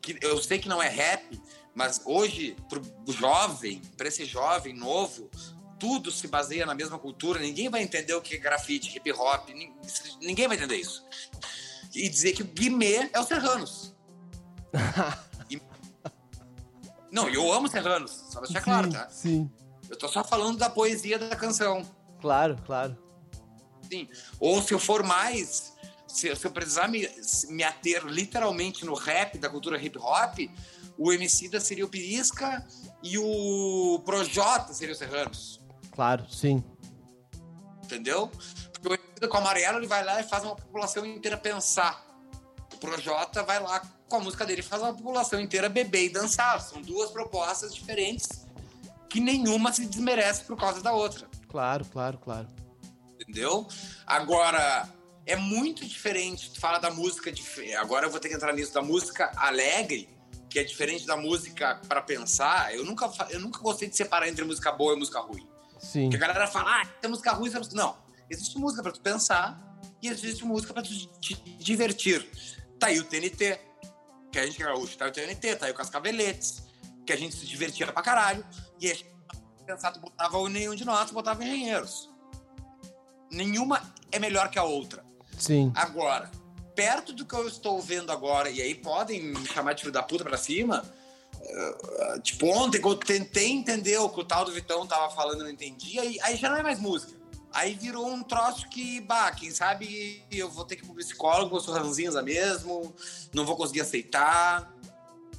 que 0.00 0.18
eu 0.20 0.42
sei 0.42 0.58
que 0.58 0.68
não 0.68 0.82
é 0.82 0.88
rap, 0.88 1.40
mas 1.74 2.00
hoje, 2.04 2.56
pro 2.68 2.82
jovem, 3.12 3.82
para 3.96 4.08
esse 4.08 4.24
jovem 4.24 4.74
novo, 4.74 5.28
tudo 5.78 6.10
se 6.10 6.28
baseia 6.28 6.64
na 6.64 6.74
mesma 6.74 6.98
cultura, 6.98 7.40
ninguém 7.40 7.68
vai 7.68 7.82
entender 7.82 8.14
o 8.14 8.22
que 8.22 8.36
é 8.36 8.38
grafite, 8.38 8.96
hip 8.96 9.12
hop, 9.12 9.48
ninguém 10.20 10.46
vai 10.46 10.56
entender 10.56 10.76
isso. 10.76 11.04
E 11.94 12.08
dizer 12.08 12.32
que 12.32 12.42
o 12.42 12.46
Guimê 12.46 13.10
é 13.12 13.20
o 13.20 13.24
Serranos. 13.24 13.94
Não, 17.14 17.28
eu 17.28 17.52
amo 17.52 17.68
Serranos, 17.68 18.10
só 18.10 18.40
pra 18.40 18.48
deixar 18.48 18.58
sim, 18.58 18.64
claro, 18.64 18.90
tá? 18.90 19.08
Sim. 19.08 19.48
Eu 19.88 19.96
tô 19.96 20.08
só 20.08 20.24
falando 20.24 20.58
da 20.58 20.68
poesia 20.68 21.16
da 21.16 21.36
canção. 21.36 21.88
Claro, 22.20 22.58
claro. 22.66 22.98
Sim. 23.88 24.08
Ou 24.40 24.60
se 24.60 24.74
eu 24.74 24.80
for 24.80 25.04
mais, 25.04 25.74
se, 26.08 26.34
se 26.34 26.44
eu 26.44 26.50
precisar 26.50 26.88
me, 26.88 27.08
me 27.50 27.62
ater 27.62 28.04
literalmente 28.04 28.84
no 28.84 28.94
rap, 28.94 29.38
da 29.38 29.48
cultura 29.48 29.80
hip 29.80 29.96
hop, 29.96 30.38
o 30.98 31.12
Emicida 31.12 31.60
seria 31.60 31.84
o 31.84 31.88
Pirisca 31.88 32.66
e 33.00 33.16
o 33.16 34.02
Projota 34.04 34.74
seria 34.74 34.92
o 34.92 34.98
Serranos. 34.98 35.60
Claro, 35.92 36.28
sim. 36.28 36.64
Entendeu? 37.84 38.28
Porque 38.72 38.88
o 38.88 38.94
Emicida 38.94 39.28
com 39.28 39.36
o 39.36 39.40
Amarelo 39.40 39.78
ele 39.78 39.86
vai 39.86 40.04
lá 40.04 40.20
e 40.20 40.24
faz 40.24 40.42
uma 40.42 40.56
população 40.56 41.06
inteira 41.06 41.36
pensar. 41.36 42.04
O 42.72 42.76
Projota 42.78 43.42
vai 43.42 43.60
lá 43.60 43.82
com 44.08 44.16
a 44.16 44.20
música 44.20 44.46
dele 44.46 44.62
faz 44.62 44.82
a 44.82 44.92
população 44.92 45.40
inteira 45.40 45.68
beber 45.68 46.04
e 46.04 46.08
dançar. 46.08 46.60
São 46.60 46.80
duas 46.80 47.10
propostas 47.10 47.74
diferentes 47.74 48.46
que 49.08 49.20
nenhuma 49.20 49.72
se 49.72 49.86
desmerece 49.86 50.44
por 50.44 50.56
causa 50.56 50.80
da 50.80 50.92
outra. 50.92 51.28
Claro, 51.48 51.84
claro, 51.84 52.18
claro. 52.18 52.48
Entendeu? 53.20 53.66
Agora, 54.06 54.88
é 55.26 55.36
muito 55.36 55.86
diferente. 55.86 56.50
Tu 56.50 56.60
fala 56.60 56.78
da 56.78 56.90
música. 56.90 57.30
De, 57.32 57.74
agora 57.74 58.06
eu 58.06 58.10
vou 58.10 58.20
ter 58.20 58.28
que 58.28 58.34
entrar 58.34 58.52
nisso, 58.52 58.72
da 58.72 58.82
música 58.82 59.32
alegre, 59.36 60.08
que 60.50 60.58
é 60.58 60.64
diferente 60.64 61.06
da 61.06 61.16
música 61.16 61.80
para 61.88 62.02
pensar. 62.02 62.74
Eu 62.74 62.84
nunca, 62.84 63.10
eu 63.30 63.40
nunca 63.40 63.60
gostei 63.60 63.88
de 63.88 63.96
separar 63.96 64.28
entre 64.28 64.44
música 64.44 64.72
boa 64.72 64.94
e 64.94 64.98
música 64.98 65.20
ruim. 65.20 65.46
Sim. 65.78 66.10
Porque 66.10 66.16
a 66.16 66.26
galera 66.26 66.46
fala, 66.46 66.82
ah, 66.82 66.86
tem 67.00 67.10
música 67.10 67.32
ruim, 67.32 67.50
música... 67.50 67.74
Não. 67.74 67.96
Existe 68.28 68.58
música 68.58 68.82
para 68.82 68.92
tu 68.92 69.00
pensar 69.00 69.73
e 70.04 70.08
existe 70.08 70.44
música 70.44 70.74
para 70.74 70.82
tu 70.82 70.90
te 71.18 71.34
divertir. 71.58 72.28
Tá 72.78 72.88
aí 72.88 72.98
o 72.98 73.04
TNT, 73.04 73.58
que 74.30 74.38
a 74.38 74.46
gente 74.46 74.62
é 74.62 74.66
gaúcho, 74.66 74.98
tá 74.98 75.06
o 75.06 75.10
TNT, 75.10 75.56
tá 75.56 75.66
aí 75.66 75.72
o 75.72 75.74
Cascaveletes, 75.74 76.62
que 77.06 77.12
a 77.12 77.16
gente 77.16 77.34
se 77.34 77.46
divertia 77.46 77.86
pra 77.86 78.02
caralho, 78.02 78.44
e 78.80 78.90
a 78.90 78.94
gente 78.94 79.14
pensado, 79.64 79.98
botava 79.98 80.46
nenhum 80.50 80.74
de 80.74 80.84
nós, 80.84 81.10
botava 81.10 81.42
engenheiros. 81.42 82.10
Nenhuma 83.30 83.80
é 84.12 84.18
melhor 84.18 84.50
que 84.50 84.58
a 84.58 84.62
outra. 84.62 85.02
Sim. 85.38 85.72
Agora, 85.74 86.30
perto 86.74 87.14
do 87.14 87.24
que 87.24 87.34
eu 87.34 87.48
estou 87.48 87.80
vendo 87.80 88.12
agora, 88.12 88.50
e 88.50 88.60
aí 88.60 88.74
podem 88.74 89.22
me 89.22 89.46
chamar 89.46 89.72
de 89.72 89.80
filho 89.80 89.92
da 89.92 90.02
puta 90.02 90.22
pra 90.22 90.36
cima, 90.36 90.84
uh, 91.40 92.20
tipo, 92.20 92.46
ontem 92.46 92.78
que 92.78 92.86
eu 92.86 92.94
tentei 92.94 93.50
entender 93.50 93.96
o 93.96 94.10
que 94.10 94.20
o 94.20 94.24
tal 94.24 94.44
do 94.44 94.52
Vitão 94.52 94.86
tava 94.86 95.08
falando, 95.14 95.38
eu 95.38 95.44
não 95.44 95.50
entendi, 95.50 95.98
aí, 95.98 96.18
aí 96.20 96.36
já 96.36 96.50
não 96.50 96.58
é 96.58 96.62
mais 96.62 96.78
música. 96.78 97.23
Aí 97.54 97.74
virou 97.74 98.08
um 98.08 98.20
troço 98.20 98.68
que, 98.68 99.00
bah, 99.00 99.30
quem 99.30 99.48
sabe 99.52 100.24
eu 100.28 100.50
vou 100.50 100.64
ter 100.64 100.74
que 100.74 100.82
ir 100.82 100.86
pro 100.86 100.96
psicólogo, 100.96 101.56
eu 101.56 101.60
sou 101.60 101.72
ranzinza 101.72 102.20
mesmo, 102.20 102.92
não 103.32 103.46
vou 103.46 103.56
conseguir 103.56 103.82
aceitar, 103.82 104.74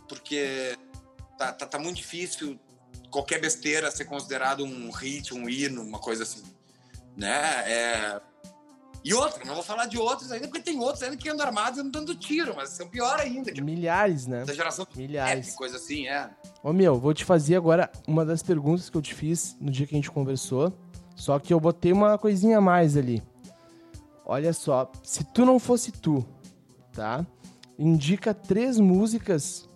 porque 0.08 0.78
tá, 1.38 1.52
tá, 1.52 1.66
tá, 1.66 1.78
muito 1.78 1.98
difícil 1.98 2.58
qualquer 3.12 3.42
besteira 3.42 3.92
ser 3.92 4.06
considerado 4.06 4.64
um 4.64 4.90
hit, 4.92 5.34
um 5.34 5.50
hino, 5.50 5.82
uma 5.82 6.00
coisa 6.00 6.24
assim, 6.24 6.44
né? 7.18 7.70
É... 7.70 8.22
E 9.04 9.14
outra, 9.14 9.44
não 9.44 9.54
vou 9.54 9.64
falar 9.64 9.86
de 9.86 9.98
outros 9.98 10.32
ainda, 10.32 10.48
porque 10.48 10.64
tem 10.64 10.80
outros 10.80 11.04
ainda 11.04 11.18
que 11.18 11.30
andam 11.30 11.46
armados 11.46 11.78
e 11.78 11.82
andam 11.82 12.02
dando 12.02 12.16
tiro, 12.16 12.56
mas 12.56 12.70
são 12.70 12.88
pior 12.88 13.20
ainda. 13.20 13.52
Milhares, 13.62 14.26
né? 14.26 14.46
Da 14.46 14.54
geração 14.54 14.88
Milhares. 14.96 15.50
É, 15.50 15.52
coisa 15.52 15.76
assim, 15.76 16.08
é. 16.08 16.30
Ô, 16.64 16.72
meu, 16.72 16.98
vou 16.98 17.14
te 17.14 17.26
fazer 17.26 17.58
agora 17.58 17.92
uma 18.08 18.26
das 18.26 18.42
perguntas 18.42 18.90
que 18.90 18.96
eu 18.98 19.02
te 19.02 19.14
fiz 19.14 19.56
no 19.60 19.70
dia 19.70 19.86
que 19.86 19.94
a 19.94 19.98
gente 19.98 20.10
conversou 20.10 20.74
só 21.16 21.40
que 21.40 21.54
eu 21.54 21.60
botei 21.60 21.92
uma 21.92 22.18
coisinha 22.18 22.58
a 22.58 22.62
mais 22.62 22.98
ali. 22.98 23.24
Olha 24.26 24.54
só, 24.54 24.92
se 25.04 25.24
tu 25.24 25.46
não 25.46 25.60
fosse 25.60 25.92
tu, 25.92 26.26
tá? 26.94 27.26
Indica 27.78 28.34
três 28.34 28.80
músicas. 28.80 29.70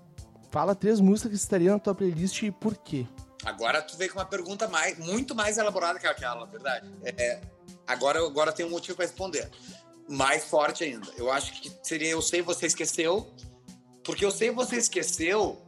Fala 0.51 0.73
três 0.73 0.99
músicas 0.99 1.31
que 1.31 1.37
estariam 1.37 1.73
na 1.73 1.79
tua 1.79 1.93
playlist 1.93 2.41
e 2.41 2.51
por 2.51 2.75
quê. 2.75 3.07
Agora 3.45 3.81
tu 3.81 3.95
veio 3.95 4.11
com 4.11 4.19
uma 4.19 4.25
pergunta 4.25 4.67
mais, 4.67 4.97
muito 4.97 5.33
mais 5.33 5.57
elaborada 5.57 5.99
que 5.99 6.07
aquela, 6.07 6.45
verdade. 6.45 6.89
É, 7.03 7.39
agora, 7.87 8.19
agora 8.25 8.51
tem 8.51 8.65
um 8.65 8.69
motivo 8.69 8.97
para 8.97 9.05
responder. 9.05 9.49
Mais 10.07 10.45
forte 10.45 10.83
ainda. 10.83 11.07
Eu 11.15 11.31
acho 11.31 11.61
que 11.61 11.71
seria 11.83 12.09
Eu 12.09 12.21
Sei 12.21 12.41
Você 12.41 12.65
Esqueceu, 12.65 13.31
porque 14.03 14.25
Eu 14.25 14.31
Sei 14.31 14.49
Você 14.51 14.77
Esqueceu, 14.77 15.61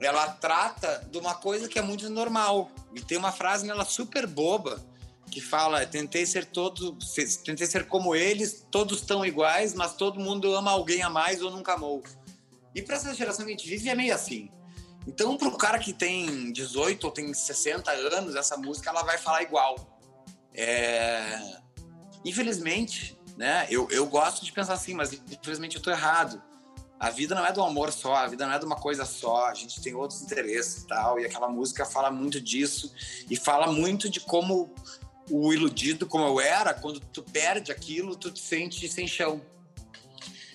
ela 0.00 0.28
trata 0.28 1.06
de 1.10 1.18
uma 1.18 1.34
coisa 1.34 1.68
que 1.68 1.78
é 1.78 1.82
muito 1.82 2.08
normal. 2.08 2.70
E 2.94 3.00
tem 3.00 3.18
uma 3.18 3.30
frase 3.30 3.66
nela 3.66 3.84
super 3.84 4.26
boba, 4.26 4.82
que 5.28 5.40
fala: 5.40 5.86
tentei 5.86 6.26
ser 6.26 6.46
todo, 6.46 6.96
tentei 7.44 7.66
ser 7.66 7.86
como 7.86 8.14
eles, 8.14 8.66
todos 8.70 9.00
estão 9.00 9.24
iguais, 9.24 9.74
mas 9.74 9.94
todo 9.94 10.20
mundo 10.20 10.54
ama 10.54 10.70
alguém 10.70 11.02
a 11.02 11.10
mais 11.10 11.42
ou 11.42 11.50
nunca 11.50 11.74
amou. 11.74 12.02
E 12.74 12.82
para 12.82 12.96
essa 12.96 13.14
geração 13.14 13.44
que 13.44 13.52
a 13.52 13.56
gente 13.56 13.68
vive 13.68 13.88
é 13.88 13.94
meio 13.94 14.14
assim. 14.14 14.50
Então, 15.06 15.36
para 15.38 15.48
o 15.48 15.56
cara 15.56 15.78
que 15.78 15.92
tem 15.92 16.52
18 16.52 17.04
ou 17.04 17.10
tem 17.10 17.32
60 17.32 17.90
anos, 17.90 18.34
essa 18.34 18.56
música 18.56 18.90
ela 18.90 19.02
vai 19.02 19.16
falar 19.16 19.42
igual. 19.42 19.98
É... 20.54 21.58
Infelizmente, 22.24 23.18
né? 23.36 23.66
Eu, 23.70 23.88
eu 23.90 24.06
gosto 24.06 24.44
de 24.44 24.52
pensar 24.52 24.74
assim, 24.74 24.94
mas 24.94 25.12
infelizmente 25.12 25.76
eu 25.76 25.78
estou 25.78 25.92
errado. 25.92 26.42
A 27.00 27.10
vida 27.10 27.34
não 27.34 27.46
é 27.46 27.52
do 27.52 27.62
amor 27.62 27.92
só, 27.92 28.16
a 28.16 28.26
vida 28.26 28.44
não 28.44 28.52
é 28.52 28.58
de 28.58 28.64
uma 28.64 28.74
coisa 28.74 29.04
só, 29.04 29.46
a 29.46 29.54
gente 29.54 29.80
tem 29.80 29.94
outros 29.94 30.20
interesses 30.20 30.82
e 30.82 30.86
tal, 30.88 31.20
e 31.20 31.24
aquela 31.24 31.48
música 31.48 31.86
fala 31.86 32.10
muito 32.10 32.40
disso 32.40 32.92
e 33.30 33.36
fala 33.36 33.70
muito 33.70 34.10
de 34.10 34.18
como 34.18 34.74
o 35.30 35.52
iludido, 35.52 36.06
como 36.06 36.24
eu 36.26 36.40
era, 36.40 36.74
quando 36.74 37.00
tu 37.00 37.22
perde 37.22 37.70
aquilo, 37.72 38.16
tu 38.16 38.30
te 38.30 38.40
sente 38.40 38.88
sem 38.88 39.06
chão. 39.06 39.40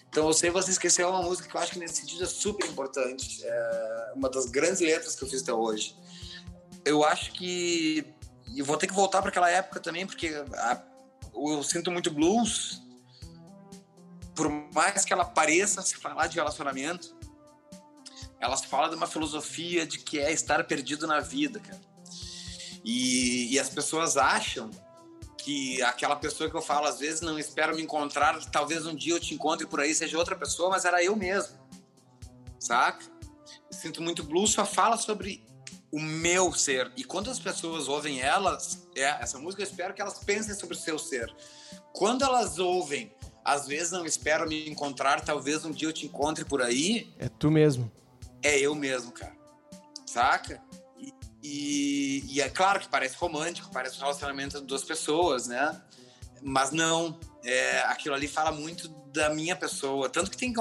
Então, 0.09 0.27
eu 0.27 0.33
sei 0.33 0.49
você 0.49 0.71
esqueceu 0.71 1.09
uma 1.09 1.23
música 1.23 1.49
que 1.49 1.55
eu 1.55 1.61
acho 1.61 1.71
que 1.71 1.79
nesse 1.79 2.01
sentido 2.01 2.23
é 2.23 2.27
super 2.27 2.67
importante, 2.67 3.43
é 3.43 4.11
uma 4.15 4.29
das 4.29 4.45
grandes 4.45 4.79
letras 4.79 5.15
que 5.15 5.23
eu 5.23 5.27
fiz 5.27 5.41
até 5.41 5.53
hoje. 5.53 5.95
Eu 6.85 7.03
acho 7.03 7.31
que 7.33 8.05
eu 8.55 8.63
vou 8.63 8.77
ter 8.77 8.87
que 8.87 8.93
voltar 8.93 9.21
para 9.21 9.29
aquela 9.29 9.49
época 9.49 9.79
também, 9.79 10.05
porque 10.05 10.27
a, 10.27 10.81
eu 11.33 11.63
sinto 11.63 11.89
muito 11.91 12.11
blues 12.11 12.83
por 14.35 14.49
mais 14.49 15.05
que 15.05 15.13
ela 15.13 15.25
pareça 15.25 15.81
se 15.81 15.95
falar 15.95 16.27
de 16.27 16.35
relacionamento, 16.35 17.15
ela 18.39 18.57
fala 18.57 18.89
de 18.89 18.95
uma 18.95 19.07
filosofia 19.07 19.85
de 19.85 19.99
que 19.99 20.19
é 20.19 20.31
estar 20.31 20.63
perdido 20.65 21.07
na 21.07 21.19
vida, 21.19 21.59
cara. 21.59 21.79
E, 22.83 23.53
e 23.53 23.59
as 23.59 23.69
pessoas 23.69 24.17
acham 24.17 24.69
que 25.37 25.81
aquela 25.81 26.15
pessoa 26.15 26.49
que 26.49 26.55
eu 26.55 26.61
falo 26.61 26.87
às 26.87 26.99
vezes 26.99 27.21
não 27.21 27.37
espero 27.37 27.75
me 27.75 27.81
encontrar, 27.81 28.39
talvez 28.45 28.85
um 28.85 28.95
dia 28.95 29.13
eu 29.13 29.19
te 29.19 29.33
encontre 29.33 29.67
por 29.67 29.81
aí 29.81 29.93
seja 29.93 30.17
outra 30.17 30.35
pessoa, 30.35 30.69
mas 30.69 30.85
era 30.85 31.03
eu 31.03 31.15
mesmo, 31.15 31.57
saca? 32.59 33.05
Sinto 33.69 34.01
muito 34.01 34.23
blues 34.23 34.51
só 34.51 34.65
fala 34.65 34.95
sobre 34.95 35.45
o 35.91 35.99
meu 35.99 36.53
ser 36.53 36.91
e 36.95 37.03
quando 37.03 37.29
as 37.29 37.39
pessoas 37.39 37.87
ouvem 37.89 38.21
elas, 38.21 38.87
é, 38.95 39.03
essa 39.21 39.37
música 39.37 39.61
eu 39.61 39.67
espero 39.67 39.93
que 39.93 40.01
elas 40.01 40.19
pensem 40.19 40.55
sobre 40.55 40.75
o 40.75 40.79
seu 40.79 40.97
ser. 40.97 41.33
Quando 41.91 42.23
elas 42.23 42.57
ouvem 42.57 43.13
às 43.43 43.67
vezes 43.67 43.91
não 43.91 44.05
espero 44.05 44.47
me 44.47 44.69
encontrar, 44.69 45.21
talvez 45.21 45.65
um 45.65 45.71
dia 45.71 45.87
eu 45.89 45.93
te 45.93 46.05
encontre 46.05 46.45
por 46.45 46.61
aí. 46.61 47.13
É 47.19 47.27
tu 47.27 47.51
mesmo. 47.51 47.91
É 48.41 48.57
eu 48.57 48.73
mesmo, 48.73 49.11
cara. 49.11 49.35
Saca? 50.05 50.63
E, 51.43 52.23
e, 52.29 52.41
é 52.41 52.47
claro 52.47 52.79
que 52.79 52.87
parece 52.87 53.17
romântico, 53.17 53.69
parece 53.73 53.97
um 53.97 53.99
relacionamento 53.99 54.61
de 54.61 54.65
duas 54.65 54.83
pessoas, 54.83 55.47
né? 55.47 55.81
Mas 56.41 56.71
não. 56.71 57.19
É, 57.43 57.79
aquilo 57.81 58.15
ali 58.15 58.29
fala 58.29 58.53
muito 58.53 58.87
da 59.11 59.29
minha 59.29 59.53
pessoa. 59.53 60.09
Tanto 60.09 60.31
que 60.31 60.37
tem. 60.37 60.53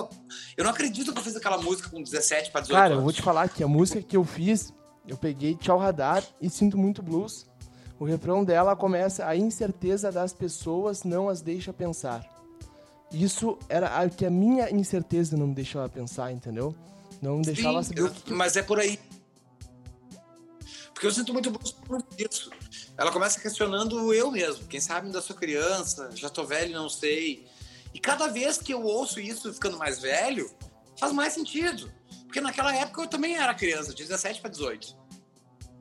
Eu 0.57 0.65
não 0.65 0.71
acredito 0.71 1.13
que 1.13 1.19
eu 1.19 1.23
fiz 1.23 1.37
aquela 1.37 1.59
música 1.59 1.89
com 1.89 2.03
17 2.03 2.51
para 2.51 2.63
18 2.63 2.77
Cara, 2.77 2.87
anos. 2.87 2.99
eu 2.99 3.05
vou 3.05 3.13
te 3.13 3.23
falar 3.23 3.49
que 3.49 3.63
a 3.63 3.69
música 3.69 4.03
que 4.03 4.17
eu 4.17 4.25
fiz, 4.25 4.75
eu 5.07 5.17
peguei 5.17 5.55
Tchau 5.55 5.79
Radar 5.79 6.25
e 6.41 6.51
Sinto 6.51 6.77
Muito 6.77 7.01
Blues. 7.01 7.47
O 8.01 8.05
refrão 8.05 8.45
dela 8.45 8.75
começa: 8.75 9.25
A 9.25 9.37
incerteza 9.37 10.11
das 10.11 10.33
pessoas 10.33 11.05
não 11.05 11.29
as 11.29 11.41
deixa 11.41 11.73
pensar. 11.73 12.29
Isso 13.13 13.57
era 13.69 14.05
o 14.05 14.11
que 14.11 14.27
a 14.27 14.31
minha 14.31 14.69
incerteza 14.71 15.37
não 15.37 15.47
me 15.47 15.55
deixava 15.55 15.89
pensar, 15.89 16.33
entendeu? 16.33 16.75
Não 17.21 17.37
me 17.37 17.45
deixava 17.45 17.83
Sim, 17.83 17.91
saber 17.91 18.03
o 18.03 18.11
que... 18.11 18.33
Mas 18.33 18.57
é 18.57 18.63
por 18.63 18.81
aí. 18.81 18.99
Porque 21.03 21.09
eu 21.09 21.15
sinto 21.17 21.33
muito 21.33 21.51
por 21.51 22.07
isso. 22.17 22.49
Ela 22.97 23.11
começa 23.11 23.41
questionando 23.41 24.15
eu 24.15 24.31
mesmo. 24.31 24.69
Quem 24.69 24.79
sabe 24.79 25.11
da 25.11 25.21
sua 25.21 25.35
criança, 25.35 26.09
já 26.15 26.31
tô 26.31 26.45
velho, 26.45 26.73
não 26.73 26.89
sei. 26.89 27.45
E 27.93 27.99
cada 27.99 28.29
vez 28.29 28.59
que 28.59 28.73
eu 28.73 28.85
ouço 28.85 29.19
isso 29.19 29.53
ficando 29.53 29.77
mais 29.77 29.99
velho, 29.99 30.49
faz 30.97 31.13
mais 31.13 31.33
sentido. 31.33 31.93
Porque 32.23 32.41
naquela 32.41 32.73
época 32.73 33.03
eu 33.03 33.09
também 33.09 33.37
era 33.37 33.53
criança, 33.53 33.93
de 33.93 34.05
17 34.05 34.41
para 34.41 34.51
18. 34.51 34.97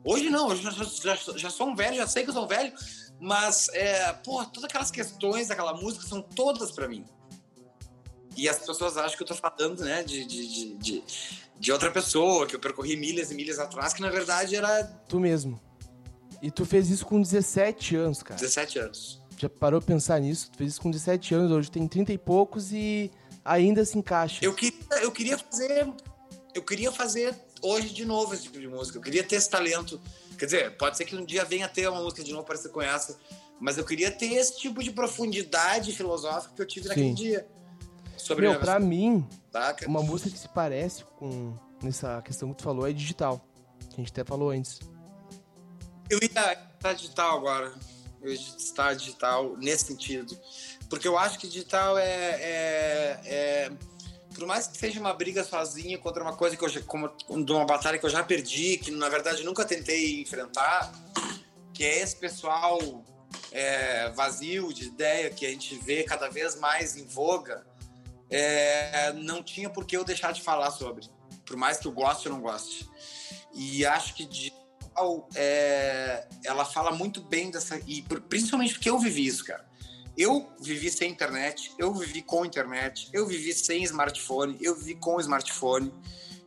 Hoje 0.04 0.28
não, 0.28 0.48
hoje 0.48 0.64
já, 0.64 1.14
já, 1.14 1.38
já 1.38 1.50
sou 1.50 1.68
um 1.68 1.76
velho, 1.76 1.94
já 1.94 2.06
sei 2.08 2.24
que 2.24 2.30
eu 2.30 2.34
sou 2.34 2.42
um 2.44 2.48
velho, 2.48 2.72
mas, 3.20 3.68
é, 3.74 4.12
pô, 4.24 4.44
todas 4.46 4.64
aquelas 4.64 4.90
questões 4.90 5.46
daquela 5.46 5.72
música 5.72 6.04
são 6.04 6.20
todas 6.20 6.72
para 6.72 6.88
mim. 6.88 7.06
E 8.36 8.48
as 8.48 8.58
pessoas 8.58 8.96
acham 8.96 9.16
que 9.16 9.22
eu 9.22 9.26
tô 9.28 9.36
falando, 9.36 9.84
né, 9.84 10.02
de, 10.02 10.24
de, 10.24 10.48
de, 10.48 10.74
de, 10.74 11.04
outra 11.70 11.90
pessoa, 11.90 12.46
que 12.46 12.56
eu 12.56 12.60
percorri 12.60 12.96
milhas 12.96 13.30
e 13.30 13.34
milhas 13.34 13.58
atrás, 13.58 13.92
que 13.92 14.00
na 14.00 14.10
verdade 14.10 14.56
era. 14.56 14.82
Tu 15.08 15.20
mesmo. 15.20 15.60
E 16.42 16.50
tu 16.50 16.64
fez 16.64 16.90
isso 16.90 17.06
com 17.06 17.22
17 17.22 17.94
anos, 17.94 18.22
cara. 18.22 18.40
17 18.40 18.78
anos. 18.80 19.22
Já 19.38 19.48
parou 19.48 19.78
a 19.78 19.82
pensar 19.82 20.20
nisso? 20.20 20.50
Tu 20.50 20.58
fez 20.58 20.72
isso 20.72 20.80
com 20.80 20.90
17 20.90 21.34
anos, 21.34 21.52
hoje 21.52 21.70
tem 21.70 21.86
30 21.86 22.12
e 22.12 22.18
poucos 22.18 22.72
e 22.72 23.10
ainda 23.44 23.84
se 23.84 23.96
encaixa. 23.96 24.44
Eu 24.44 24.54
queria, 24.54 24.78
eu 25.02 25.12
queria 25.12 25.38
fazer. 25.38 25.88
Eu 26.54 26.62
queria 26.62 26.90
fazer 26.90 27.34
hoje 27.62 27.90
de 27.90 28.04
novo 28.04 28.34
esse 28.34 28.44
tipo 28.44 28.58
de 28.58 28.66
música. 28.66 28.98
Eu 28.98 29.02
queria 29.02 29.22
ter 29.22 29.36
esse 29.36 29.48
talento. 29.48 30.00
Quer 30.36 30.46
dizer, 30.46 30.76
pode 30.76 30.96
ser 30.96 31.04
que 31.04 31.14
um 31.14 31.24
dia 31.24 31.44
venha 31.44 31.68
ter 31.68 31.88
uma 31.88 32.02
música 32.02 32.24
de 32.24 32.32
novo 32.32 32.44
parecer 32.44 32.70
com 32.70 32.82
essa. 32.82 33.16
Mas 33.60 33.78
eu 33.78 33.84
queria 33.84 34.10
ter 34.10 34.32
esse 34.32 34.58
tipo 34.58 34.82
de 34.82 34.90
profundidade 34.90 35.92
filosófica 35.92 36.54
que 36.54 36.62
eu 36.62 36.66
tive 36.66 36.82
Sim. 36.82 36.88
naquele 36.88 37.14
dia 37.14 37.46
sobre 38.16 38.48
Meu, 38.48 38.58
pra 38.58 38.78
mim, 38.78 39.26
uma 39.86 40.02
música 40.02 40.30
que 40.30 40.38
se 40.38 40.48
parece 40.48 41.04
com 41.18 41.56
nessa 41.82 42.22
questão 42.22 42.50
que 42.50 42.56
tu 42.56 42.64
falou 42.64 42.88
é 42.88 42.92
digital. 42.92 43.44
Que 43.90 43.94
a 43.94 43.96
gente 43.96 44.10
até 44.10 44.24
falou 44.24 44.50
antes. 44.50 44.80
Eu 46.08 46.18
ia 46.20 46.26
estar 46.26 46.92
digital 46.94 47.38
agora. 47.38 47.72
Eu 48.20 48.30
ia 48.30 48.34
estar 48.34 48.94
digital 48.94 49.56
nesse 49.56 49.86
sentido. 49.86 50.38
Porque 50.88 51.08
eu 51.08 51.18
acho 51.18 51.38
que 51.38 51.48
digital 51.48 51.98
é, 51.98 52.04
é, 52.04 53.20
é 53.24 53.72
por 54.34 54.46
mais 54.46 54.66
que 54.66 54.76
seja 54.76 54.98
uma 55.00 55.12
briga 55.12 55.44
sozinha 55.44 55.98
contra 55.98 56.22
uma 56.22 56.34
coisa 56.34 56.56
que 56.56 56.64
eu 56.64 56.68
já, 56.68 56.80
como, 56.82 57.08
de 57.08 57.52
uma 57.52 57.64
batalha 57.64 57.98
que 57.98 58.06
eu 58.06 58.10
já 58.10 58.22
perdi, 58.22 58.76
que 58.78 58.90
na 58.90 59.08
verdade 59.08 59.44
nunca 59.44 59.64
tentei 59.64 60.20
enfrentar, 60.20 60.92
que 61.72 61.84
é 61.84 62.02
esse 62.02 62.16
pessoal 62.16 62.78
é, 63.50 64.10
vazio 64.10 64.72
de 64.72 64.86
ideia 64.86 65.30
que 65.30 65.46
a 65.46 65.50
gente 65.50 65.74
vê 65.76 66.02
cada 66.02 66.28
vez 66.28 66.58
mais 66.58 66.96
em 66.96 67.06
voga, 67.06 67.64
é, 68.32 69.12
não 69.12 69.42
tinha 69.42 69.68
por 69.68 69.84
que 69.84 69.96
eu 69.96 70.04
deixar 70.04 70.32
de 70.32 70.40
falar 70.40 70.70
sobre, 70.70 71.06
por 71.44 71.56
mais 71.56 71.78
que 71.78 71.86
eu 71.86 71.92
goste 71.92 72.28
ou 72.28 72.34
não 72.34 72.40
goste. 72.40 72.88
E 73.54 73.84
acho 73.84 74.14
que 74.14 74.24
digital, 74.24 75.28
é, 75.34 76.26
ela 76.44 76.64
fala 76.64 76.90
muito 76.92 77.20
bem 77.20 77.50
dessa, 77.50 77.78
e 77.86 78.02
principalmente 78.28 78.74
porque 78.74 78.88
eu 78.88 78.98
vivi 78.98 79.26
isso, 79.26 79.44
cara. 79.44 79.70
Eu 80.16 80.50
vivi 80.60 80.90
sem 80.90 81.10
internet, 81.10 81.72
eu 81.78 81.92
vivi 81.94 82.22
com 82.22 82.44
internet, 82.44 83.08
eu 83.12 83.26
vivi 83.26 83.52
sem 83.52 83.82
smartphone, 83.84 84.56
eu 84.60 84.74
vivi 84.74 84.94
com 84.94 85.20
smartphone. 85.20 85.92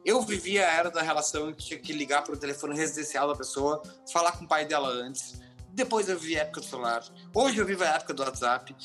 Eu 0.03 0.21
vivi 0.21 0.59
a 0.59 0.71
era 0.71 0.91
da 0.91 1.01
relação 1.01 1.51
que 1.51 1.65
tinha 1.65 1.79
que 1.79 1.91
ligar 1.91 2.23
para 2.23 2.35
o 2.35 2.37
telefone 2.37 2.75
residencial 2.75 3.27
da 3.27 3.35
pessoa, 3.35 3.81
falar 4.13 4.33
com 4.33 4.45
o 4.45 4.47
pai 4.47 4.63
dela 4.63 4.87
antes. 4.87 5.33
Depois 5.71 6.07
eu 6.07 6.19
vivi 6.19 6.37
a 6.37 6.41
época 6.41 6.61
do 6.61 6.67
celular. 6.67 7.03
Hoje 7.33 7.57
eu 7.57 7.65
vivo 7.65 7.83
a 7.83 7.87
época 7.87 8.13
do 8.13 8.21
WhatsApp. 8.21 8.75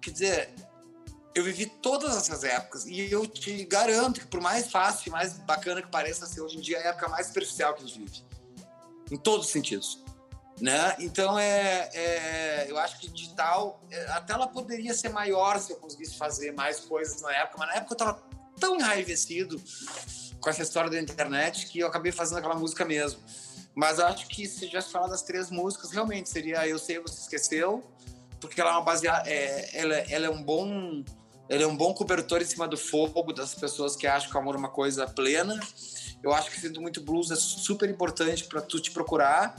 Quer 0.00 0.10
dizer, 0.10 0.54
eu 1.38 1.44
vivi 1.44 1.66
todas 1.66 2.16
essas 2.16 2.42
épocas 2.42 2.84
e 2.84 3.10
eu 3.10 3.24
te 3.24 3.64
garanto 3.64 4.20
que 4.20 4.26
por 4.26 4.40
mais 4.40 4.70
fácil 4.70 5.08
e 5.08 5.10
mais 5.12 5.34
bacana 5.34 5.80
que 5.80 5.88
pareça 5.88 6.26
ser 6.26 6.40
hoje 6.40 6.58
em 6.58 6.60
dia, 6.60 6.78
é 6.78 6.86
a 6.86 6.90
época 6.90 7.08
mais 7.08 7.28
superficial 7.28 7.74
que 7.74 7.84
a 7.84 7.86
gente 7.86 7.98
vive. 8.00 8.24
Em 9.12 9.16
todos 9.16 9.46
os 9.46 9.52
sentidos. 9.52 10.02
Né? 10.60 10.96
Então, 10.98 11.38
é, 11.38 11.88
é, 11.94 12.66
eu 12.68 12.76
acho 12.76 12.98
que 12.98 13.08
digital, 13.08 13.80
é, 13.88 14.08
até 14.08 14.32
ela 14.32 14.48
poderia 14.48 14.92
ser 14.92 15.10
maior 15.10 15.60
se 15.60 15.72
eu 15.72 15.76
conseguisse 15.76 16.16
fazer 16.16 16.52
mais 16.52 16.80
coisas 16.80 17.22
na 17.22 17.32
época, 17.32 17.58
mas 17.58 17.68
na 17.68 17.74
época 17.76 17.92
eu 17.92 17.94
estava 17.94 18.22
tão 18.58 18.74
enraivecido 18.74 19.62
com 20.40 20.50
essa 20.50 20.62
história 20.62 20.90
da 20.90 21.00
internet 21.00 21.68
que 21.68 21.78
eu 21.78 21.86
acabei 21.86 22.10
fazendo 22.10 22.38
aquela 22.38 22.56
música 22.56 22.84
mesmo. 22.84 23.20
Mas 23.76 24.00
eu 24.00 24.06
acho 24.06 24.26
que 24.26 24.44
se 24.48 24.66
tivesse 24.66 24.90
falado 24.90 25.10
das 25.10 25.22
três 25.22 25.48
músicas, 25.48 25.92
realmente 25.92 26.28
seria 26.28 26.66
Eu 26.66 26.80
Sei 26.80 26.98
Você 26.98 27.20
Esqueceu, 27.20 27.84
porque 28.40 28.60
ela 28.60 28.70
é 28.70 28.72
uma 28.72 28.82
baseada, 28.82 29.30
é, 29.30 29.70
ela, 29.72 29.94
ela 29.94 30.26
é 30.26 30.30
um 30.30 30.42
bom 30.42 31.04
ele 31.48 31.62
é 31.62 31.66
um 31.66 31.76
bom 31.76 31.94
cobertor 31.94 32.42
em 32.42 32.44
cima 32.44 32.68
do 32.68 32.76
fogo 32.76 33.32
das 33.32 33.54
pessoas 33.54 33.96
que 33.96 34.06
acham 34.06 34.30
que 34.30 34.36
o 34.36 34.40
amor 34.40 34.54
é 34.54 34.58
uma 34.58 34.68
coisa 34.68 35.06
plena. 35.06 35.58
Eu 36.22 36.32
acho 36.32 36.50
que 36.50 36.60
Sinto 36.60 36.80
Muito 36.80 37.00
Blues 37.00 37.30
é 37.30 37.36
super 37.36 37.88
importante 37.88 38.44
para 38.44 38.60
tu 38.60 38.78
te 38.78 38.90
procurar. 38.90 39.56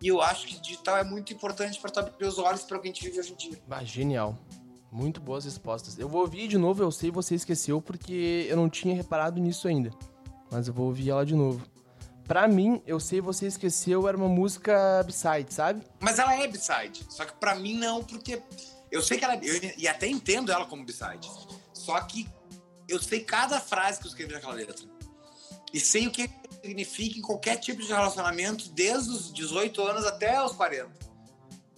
E 0.00 0.08
eu 0.08 0.20
acho 0.20 0.46
que 0.46 0.60
digital 0.60 0.98
é 0.98 1.04
muito 1.04 1.32
importante 1.32 1.80
para 1.80 1.90
tu 1.90 2.00
abrir 2.00 2.26
os 2.26 2.38
olhos 2.38 2.62
para 2.62 2.76
o 2.76 2.80
que 2.80 2.88
a 2.88 2.92
gente 2.92 3.04
vive 3.04 3.20
hoje 3.20 3.32
em 3.32 3.36
dia. 3.36 3.62
Ah, 3.70 3.84
genial. 3.84 4.36
Muito 4.90 5.20
boas 5.20 5.44
respostas. 5.44 5.98
Eu 5.98 6.08
vou 6.08 6.20
ouvir 6.20 6.48
de 6.48 6.58
novo, 6.58 6.82
eu 6.82 6.90
sei 6.90 7.10
você 7.10 7.34
esqueceu, 7.34 7.80
porque 7.80 8.46
eu 8.48 8.56
não 8.56 8.68
tinha 8.68 8.94
reparado 8.94 9.40
nisso 9.40 9.66
ainda. 9.66 9.90
Mas 10.50 10.68
eu 10.68 10.74
vou 10.74 10.86
ouvir 10.86 11.10
ela 11.10 11.24
de 11.24 11.34
novo. 11.34 11.64
Pra 12.24 12.46
mim, 12.46 12.82
eu 12.86 13.00
sei 13.00 13.20
você 13.20 13.46
esqueceu 13.46 14.06
era 14.06 14.16
uma 14.16 14.28
música 14.28 15.02
b-side, 15.04 15.52
sabe? 15.52 15.82
Mas 15.98 16.18
ela 16.18 16.34
é 16.34 16.46
b-side. 16.46 17.06
Só 17.08 17.24
que 17.24 17.32
pra 17.34 17.54
mim 17.54 17.76
não, 17.78 18.04
porque 18.04 18.42
eu 18.92 19.02
sei 19.02 19.18
que 19.18 19.24
ela. 19.24 19.34
Eu, 19.36 19.72
e 19.76 19.88
até 19.88 20.06
entendo 20.06 20.52
ela 20.52 20.66
como 20.66 20.84
b-side. 20.84 21.28
Só 21.72 21.98
que 22.02 22.28
eu 22.86 23.02
sei 23.02 23.20
cada 23.20 23.58
frase 23.58 23.98
que 23.98 24.06
eu 24.06 24.10
escrevi 24.10 24.34
naquela 24.34 24.52
letra. 24.52 24.76
E 25.72 25.80
sei 25.80 26.06
o 26.06 26.10
que 26.10 26.30
significa 26.62 27.18
em 27.18 27.22
qualquer 27.22 27.56
tipo 27.56 27.80
de 27.80 27.88
relacionamento, 27.88 28.68
desde 28.68 29.10
os 29.10 29.32
18 29.32 29.82
anos 29.82 30.04
até 30.04 30.44
os 30.44 30.52
40. 30.52 30.90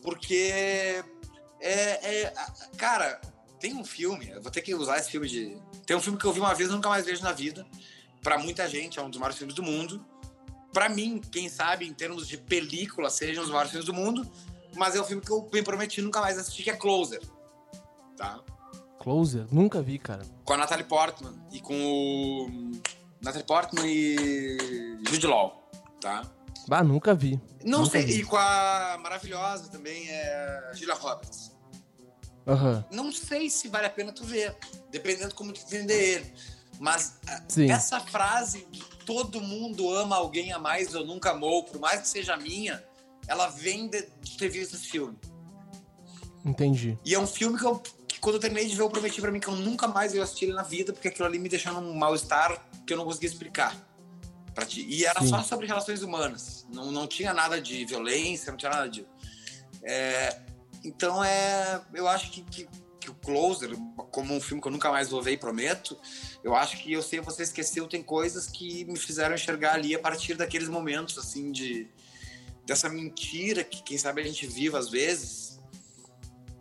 Porque 0.02 1.02
é, 1.60 2.24
é, 2.24 2.34
cara, 2.76 3.20
tem 3.60 3.74
um 3.74 3.84
filme, 3.84 4.28
eu 4.28 4.42
vou 4.42 4.50
ter 4.50 4.60
que 4.60 4.74
usar 4.74 4.98
esse 4.98 5.10
filme 5.10 5.28
de. 5.28 5.56
Tem 5.86 5.96
um 5.96 6.00
filme 6.00 6.18
que 6.18 6.24
eu 6.24 6.32
vi 6.32 6.40
uma 6.40 6.54
vez 6.54 6.68
e 6.68 6.72
nunca 6.72 6.88
mais 6.88 7.06
vejo 7.06 7.22
na 7.22 7.32
vida. 7.32 7.64
Para 8.22 8.36
muita 8.38 8.68
gente, 8.68 8.98
é 8.98 9.02
um 9.02 9.08
dos 9.08 9.18
maiores 9.18 9.38
filmes 9.38 9.54
do 9.54 9.62
mundo. 9.62 10.04
Para 10.72 10.88
mim, 10.88 11.20
quem 11.30 11.48
sabe, 11.48 11.86
em 11.86 11.94
termos 11.94 12.26
de 12.26 12.36
película, 12.36 13.08
sejam 13.08 13.44
os 13.44 13.50
maiores 13.50 13.70
filmes 13.70 13.86
do 13.86 13.94
mundo. 13.94 14.30
Mas 14.76 14.94
é 14.94 15.00
um 15.00 15.04
filme 15.04 15.22
que 15.22 15.30
eu 15.30 15.48
me 15.52 15.62
prometi 15.62 16.02
nunca 16.02 16.20
mais 16.20 16.38
assistir, 16.38 16.62
que 16.62 16.70
é 16.70 16.76
Closer. 16.76 17.22
Tá? 18.16 18.40
Closer? 18.98 19.46
Nunca 19.50 19.82
vi, 19.82 19.98
cara. 19.98 20.22
Com 20.44 20.54
a 20.54 20.56
Natalie 20.56 20.84
Portman 20.84 21.34
e 21.52 21.60
com 21.60 21.74
o. 21.74 22.72
Natalie 23.20 23.46
Portman 23.46 23.86
e. 23.86 24.98
Jude 25.08 25.26
Law, 25.26 25.68
tá? 26.00 26.22
Bah, 26.66 26.82
nunca 26.82 27.14
vi. 27.14 27.40
Não 27.64 27.80
nunca 27.80 27.90
sei. 27.92 28.02
vi. 28.04 28.20
E 28.20 28.24
com 28.24 28.36
a 28.36 28.98
maravilhosa 29.02 29.68
também, 29.68 30.08
é. 30.08 30.70
Julia 30.74 30.94
Roberts. 30.94 31.52
Aham. 32.46 32.84
Não 32.90 33.12
sei 33.12 33.48
se 33.48 33.68
vale 33.68 33.86
a 33.86 33.90
pena 33.90 34.12
tu 34.12 34.24
ver, 34.24 34.56
dependendo 34.90 35.34
como 35.34 35.52
tu 35.52 35.60
entender 35.60 36.14
ele. 36.14 36.34
Mas 36.78 37.18
ah, 37.28 37.42
Sim. 37.48 37.70
essa 37.70 38.00
frase 38.00 38.66
de 38.70 38.82
todo 39.06 39.40
mundo 39.40 39.92
ama 39.94 40.16
alguém 40.16 40.52
a 40.52 40.58
mais 40.58 40.92
eu 40.92 41.04
nunca 41.04 41.30
amou, 41.30 41.64
por 41.64 41.78
mais 41.80 42.02
que 42.02 42.08
seja 42.08 42.36
minha, 42.36 42.84
ela 43.26 43.48
vem 43.48 43.88
de, 43.88 44.06
de 44.20 44.36
ter 44.36 44.48
visto 44.48 44.74
esse 44.74 44.88
filme. 44.88 45.16
Entendi. 46.44 46.98
E 47.04 47.14
é 47.14 47.18
um 47.18 47.26
filme 47.26 47.58
que, 47.58 47.64
eu, 47.64 47.78
que 48.06 48.20
quando 48.20 48.34
eu 48.36 48.40
terminei 48.40 48.68
de 48.68 48.76
ver, 48.76 48.82
eu 48.82 48.90
prometi 48.90 49.20
pra 49.20 49.30
mim 49.30 49.40
que 49.40 49.48
eu 49.48 49.56
nunca 49.56 49.88
mais 49.88 50.14
ia 50.14 50.22
assistir 50.22 50.46
ele 50.46 50.54
na 50.54 50.62
vida, 50.62 50.92
porque 50.92 51.08
aquilo 51.08 51.26
ali 51.26 51.38
me 51.38 51.48
deixou 51.48 51.72
num 51.72 51.94
mal-estar 51.94 52.68
que 52.86 52.92
eu 52.92 52.96
não 52.96 53.04
conseguia 53.04 53.28
explicar. 53.28 53.74
Pra 54.54 54.64
ti. 54.64 54.86
E 54.88 55.04
era 55.04 55.20
Sim. 55.20 55.28
só 55.28 55.42
sobre 55.42 55.66
relações 55.66 56.02
humanas. 56.02 56.64
Não, 56.72 56.92
não 56.92 57.08
tinha 57.08 57.34
nada 57.34 57.60
de 57.60 57.84
violência, 57.84 58.52
não 58.52 58.56
tinha 58.56 58.70
nada 58.70 58.88
de. 58.88 59.04
É, 59.82 60.40
então 60.84 61.24
é. 61.24 61.80
Eu 61.92 62.06
acho 62.06 62.30
que, 62.30 62.42
que, 62.42 62.68
que 63.00 63.10
o 63.10 63.14
Closer, 63.14 63.76
como 64.12 64.32
um 64.32 64.40
filme 64.40 64.62
que 64.62 64.68
eu 64.68 64.72
nunca 64.72 64.92
mais 64.92 65.10
vou 65.10 65.20
ver 65.20 65.32
e 65.32 65.36
prometo, 65.36 65.98
eu 66.44 66.54
acho 66.54 66.80
que 66.80 66.92
eu 66.92 67.02
sei 67.02 67.20
você 67.20 67.42
esqueceu, 67.42 67.88
tem 67.88 68.00
coisas 68.00 68.46
que 68.46 68.84
me 68.84 68.96
fizeram 68.96 69.34
enxergar 69.34 69.74
ali 69.74 69.94
a 69.94 69.98
partir 69.98 70.34
daqueles 70.34 70.68
momentos, 70.68 71.18
assim, 71.18 71.50
de. 71.50 71.88
Dessa 72.66 72.88
mentira 72.88 73.62
que 73.62 73.82
quem 73.82 73.98
sabe 73.98 74.22
a 74.22 74.24
gente 74.24 74.46
vive 74.46 74.76
às 74.76 74.90
vezes. 74.90 75.58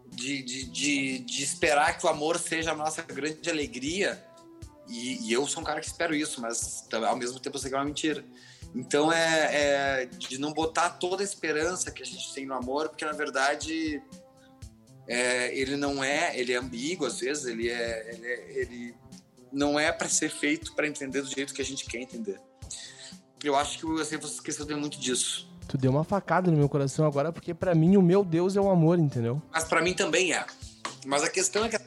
De, 0.10 0.44
de, 0.44 0.66
de, 0.66 1.20
de 1.20 1.44
esperar 1.44 1.98
que 1.98 2.06
o 2.06 2.10
amor 2.10 2.38
seja 2.38 2.72
a 2.72 2.76
nossa 2.76 3.02
grande 3.02 3.50
alegria. 3.50 4.24
E, 4.88 5.28
e 5.28 5.34
eu 5.34 5.48
sou 5.48 5.62
um 5.62 5.66
cara 5.66 5.82
que 5.82 5.88
espero 5.88 6.14
isso, 6.14 6.40
mas 6.40 6.88
ao 6.92 7.16
mesmo 7.16 7.40
tempo 7.40 7.58
eu 7.58 7.62
sei 7.62 7.70
que 7.70 7.76
é 7.76 7.80
uma 7.80 7.86
mentira. 7.86 8.24
Então 8.76 9.12
é, 9.12 10.02
é 10.02 10.06
de 10.06 10.38
não 10.38 10.52
botar 10.54 10.92
toda 10.92 11.24
a 11.24 11.26
esperança 11.26 11.92
que 11.92 12.04
a 12.04 12.06
gente 12.06 12.34
tem 12.34 12.46
no 12.46 12.54
amor, 12.54 12.90
porque 12.90 13.06
na 13.06 13.12
verdade 13.12 14.02
é, 15.08 15.56
ele 15.58 15.76
não 15.76 16.04
é, 16.04 16.38
ele 16.38 16.54
é 16.54 16.58
ambíguo 16.58 17.06
às 17.06 17.20
vezes, 17.20 17.46
ele 17.46 17.70
é, 17.70 18.14
ele, 18.14 18.28
é- 18.28 18.60
ele 18.60 18.96
não 19.52 19.80
é 19.80 19.92
para 19.92 20.10
ser 20.10 20.30
feito 20.30 20.74
para 20.74 20.88
entender 20.88 21.22
do 21.22 21.30
jeito 21.30 21.54
que 21.54 21.62
a 21.62 21.66
gente 21.66 21.86
quer 21.86 22.00
entender. 22.00 22.40
Eu 23.44 23.56
acho 23.56 23.78
que 23.78 23.86
você 23.86 24.16
esqueceu 24.16 24.66
muito 24.78 24.98
disso. 25.00 25.53
Tu 25.68 25.78
deu 25.78 25.92
uma 25.92 26.04
facada 26.04 26.52
no 26.52 26.58
meu 26.58 26.70
coração 26.70 27.06
agora, 27.06 27.32
porque 27.32 27.54
pra 27.54 27.74
mim 27.74 27.98
o 27.98 28.02
meu 28.02 28.24
Deus 28.24 28.56
é 28.56 28.62
o 28.62 28.70
amor, 28.70 29.00
entendeu? 29.00 29.42
Mas 29.52 29.64
para 29.64 29.82
mim 29.82 29.94
também 29.94 30.34
é. 30.34 30.46
Mas 31.06 31.24
a 31.24 31.30
questão 31.30 31.66
é 31.66 31.70
que 31.70 31.78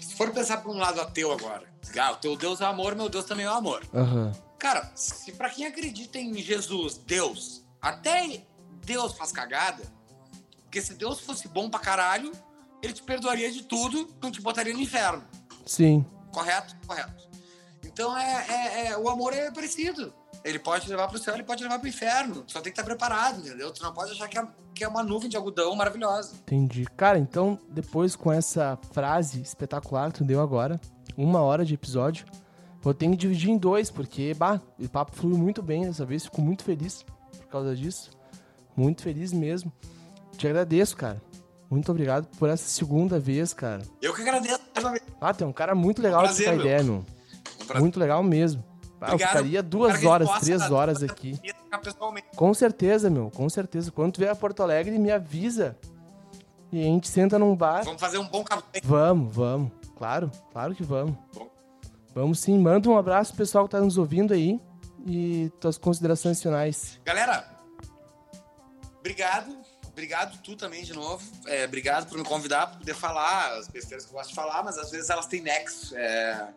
se 0.00 0.14
for 0.14 0.30
pensar 0.30 0.58
por 0.58 0.74
um 0.74 0.78
lado 0.78 1.00
ateu 1.00 1.32
agora, 1.32 1.64
ah, 1.98 2.12
o 2.12 2.16
teu 2.16 2.36
Deus 2.36 2.60
é 2.60 2.64
amor, 2.64 2.94
meu 2.94 3.08
Deus 3.08 3.24
também 3.24 3.46
é 3.46 3.48
amor. 3.48 3.82
Aham. 3.92 4.32
Cara, 4.58 4.90
se 4.94 5.32
para 5.32 5.50
quem 5.50 5.66
acredita 5.66 6.18
em 6.18 6.34
Jesus, 6.34 6.96
Deus, 6.96 7.64
até 7.82 8.42
Deus 8.84 9.12
faz 9.14 9.30
cagada, 9.32 9.82
porque 10.62 10.80
se 10.80 10.94
Deus 10.94 11.20
fosse 11.20 11.48
bom 11.48 11.68
pra 11.68 11.80
caralho, 11.80 12.32
ele 12.82 12.92
te 12.92 13.02
perdoaria 13.02 13.50
de 13.50 13.62
tudo, 13.64 14.08
não 14.22 14.30
te 14.30 14.40
botaria 14.40 14.72
no 14.72 14.80
inferno. 14.80 15.22
Sim. 15.66 16.04
Correto? 16.32 16.74
Correto. 16.86 17.28
Então 17.84 18.16
é, 18.16 18.46
é- 18.48 18.86
é- 18.88 18.96
o 18.98 19.08
amor 19.08 19.32
é 19.34 19.50
parecido. 19.50 20.12
Ele 20.44 20.58
pode 20.58 20.84
te 20.84 20.90
levar 20.90 21.08
pro 21.08 21.18
céu, 21.18 21.34
ele 21.34 21.42
pode 21.42 21.58
te 21.58 21.64
levar 21.64 21.78
pro 21.78 21.88
inferno. 21.88 22.44
Só 22.46 22.60
tem 22.60 22.64
que 22.72 22.78
estar 22.78 22.84
preparado, 22.84 23.40
entendeu? 23.40 23.72
Tu 23.72 23.82
não 23.82 23.94
pode 23.94 24.12
achar 24.12 24.28
que 24.28 24.38
é, 24.38 24.46
que 24.74 24.84
é 24.84 24.88
uma 24.88 25.02
nuvem 25.02 25.28
de 25.28 25.36
algodão 25.36 25.74
maravilhosa. 25.74 26.34
Entendi. 26.42 26.84
Cara, 26.96 27.18
então, 27.18 27.58
depois 27.70 28.14
com 28.14 28.30
essa 28.30 28.78
frase 28.92 29.40
espetacular 29.40 30.12
que 30.12 30.18
tu 30.18 30.24
deu 30.24 30.42
agora, 30.42 30.78
uma 31.16 31.40
hora 31.40 31.64
de 31.64 31.72
episódio, 31.72 32.26
vou 32.82 32.92
ter 32.92 33.08
que 33.08 33.16
dividir 33.16 33.50
em 33.50 33.56
dois, 33.56 33.90
porque, 33.90 34.34
bah, 34.34 34.60
o 34.78 34.86
papo 34.86 35.16
fluiu 35.16 35.38
muito 35.38 35.62
bem 35.62 35.86
dessa 35.86 36.04
vez, 36.04 36.24
fico 36.24 36.42
muito 36.42 36.62
feliz 36.62 37.02
por 37.38 37.46
causa 37.48 37.74
disso. 37.74 38.10
Muito 38.76 39.02
feliz 39.02 39.32
mesmo. 39.32 39.72
Te 40.36 40.46
agradeço, 40.46 40.94
cara. 40.96 41.22
Muito 41.70 41.90
obrigado 41.90 42.26
por 42.36 42.50
essa 42.50 42.68
segunda 42.68 43.18
vez, 43.18 43.54
cara. 43.54 43.82
Eu 44.02 44.12
que 44.12 44.20
agradeço. 44.20 44.60
Ah, 45.20 45.32
tem 45.32 45.46
um 45.46 45.52
cara 45.52 45.74
muito 45.74 46.02
legal 46.02 46.20
de 46.22 46.28
Prazer, 46.28 46.50
meu. 46.50 46.60
ideia, 46.60 46.82
meu. 46.82 46.94
Um 46.96 47.66
prazer. 47.66 47.80
Muito 47.80 47.98
legal 47.98 48.22
mesmo. 48.22 48.62
Eu 49.08 49.14
Obrigado. 49.14 49.28
ficaria 49.30 49.58
Cara, 49.58 49.68
duas 49.68 50.04
horas, 50.04 50.30
três 50.40 50.60
dar- 50.60 50.72
horas 50.72 51.02
aqui. 51.02 51.36
ficar 51.36 51.78
pessoalmente. 51.78 52.26
Com 52.36 52.54
certeza, 52.54 53.10
meu, 53.10 53.30
com 53.30 53.48
certeza. 53.48 53.90
Quando 53.90 54.12
tu 54.14 54.18
vier 54.20 54.30
a 54.30 54.36
Porto 54.36 54.62
Alegre, 54.62 54.98
me 54.98 55.10
avisa. 55.10 55.76
E 56.72 56.80
a 56.80 56.84
gente 56.84 57.08
senta 57.08 57.38
num 57.38 57.54
bar. 57.54 57.84
Vamos 57.84 58.00
fazer 58.00 58.18
um 58.18 58.26
bom 58.26 58.42
café. 58.42 58.80
Vamos, 58.82 59.34
vamos. 59.34 59.70
Claro, 59.96 60.30
claro 60.52 60.74
que 60.74 60.82
vamos. 60.82 61.16
Bom. 61.32 61.48
Vamos 62.14 62.40
sim. 62.40 62.58
Manda 62.58 62.88
um 62.88 62.96
abraço 62.96 63.32
pro 63.32 63.38
pessoal 63.38 63.64
que 63.66 63.70
tá 63.70 63.80
nos 63.80 63.96
ouvindo 63.98 64.32
aí. 64.34 64.60
E 65.06 65.52
tuas 65.60 65.76
considerações 65.76 66.40
finais. 66.42 66.98
Galera, 67.04 67.46
obrigado. 68.98 69.56
Obrigado 69.92 70.36
tu 70.42 70.56
também 70.56 70.82
de 70.82 70.92
novo. 70.92 71.22
É, 71.46 71.64
obrigado 71.66 72.08
por 72.08 72.18
me 72.18 72.24
convidar 72.24 72.66
para 72.66 72.78
poder 72.78 72.94
falar 72.94 73.56
as 73.58 73.68
besteiras 73.68 74.04
que 74.04 74.10
eu 74.10 74.16
gosto 74.16 74.30
de 74.30 74.34
falar, 74.34 74.64
mas 74.64 74.76
às 74.76 74.90
vezes 74.90 75.08
elas 75.10 75.26
têm 75.26 75.40
nexo. 75.40 75.94
É... 75.96 76.48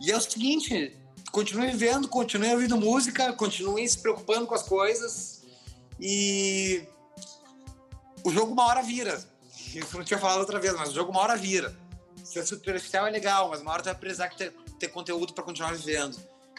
E 0.00 0.12
é 0.12 0.16
o 0.16 0.20
seguinte, 0.20 0.96
continue 1.30 1.70
vivendo, 1.70 2.08
continue 2.08 2.52
ouvindo 2.52 2.76
música, 2.76 3.32
continue 3.32 3.88
se 3.88 3.98
preocupando 3.98 4.46
com 4.46 4.54
as 4.54 4.62
coisas 4.62 5.42
e 6.00 6.84
o 8.24 8.30
jogo 8.30 8.52
uma 8.52 8.66
hora 8.66 8.82
vira. 8.82 9.18
Isso 9.74 9.94
eu 9.94 9.98
não 9.98 10.04
tinha 10.04 10.18
falado 10.18 10.40
outra 10.40 10.58
vez, 10.58 10.74
mas 10.74 10.90
o 10.90 10.94
jogo 10.94 11.10
uma 11.10 11.20
hora 11.20 11.36
vira. 11.36 11.74
Ser 12.24 12.44
superficial 12.44 13.06
é 13.06 13.10
legal, 13.10 13.48
mas 13.48 13.60
uma 13.60 13.72
hora 13.72 13.82
tu 13.82 13.86
vai 13.86 13.94
precisar 13.94 14.28
ter, 14.30 14.52
ter 14.78 14.88
conteúdo 14.88 15.32
para 15.32 15.44
continuar 15.44 15.72
vivendo. 15.72 16.16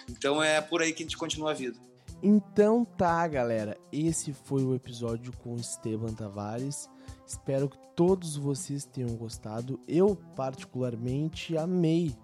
Então 0.09 0.41
é 0.41 0.61
por 0.61 0.81
aí 0.81 0.93
que 0.93 1.03
a 1.03 1.05
gente 1.05 1.17
continua 1.17 1.51
a 1.51 1.53
vida. 1.53 1.77
Então 2.21 2.83
tá, 2.83 3.27
galera. 3.27 3.77
Esse 3.91 4.33
foi 4.33 4.63
o 4.63 4.75
episódio 4.75 5.31
com 5.37 5.55
Esteban 5.55 6.13
Tavares. 6.13 6.89
Espero 7.25 7.69
que 7.69 7.77
todos 7.95 8.35
vocês 8.35 8.85
tenham 8.85 9.15
gostado. 9.15 9.79
Eu, 9.87 10.15
particularmente, 10.35 11.55
amei. 11.57 12.15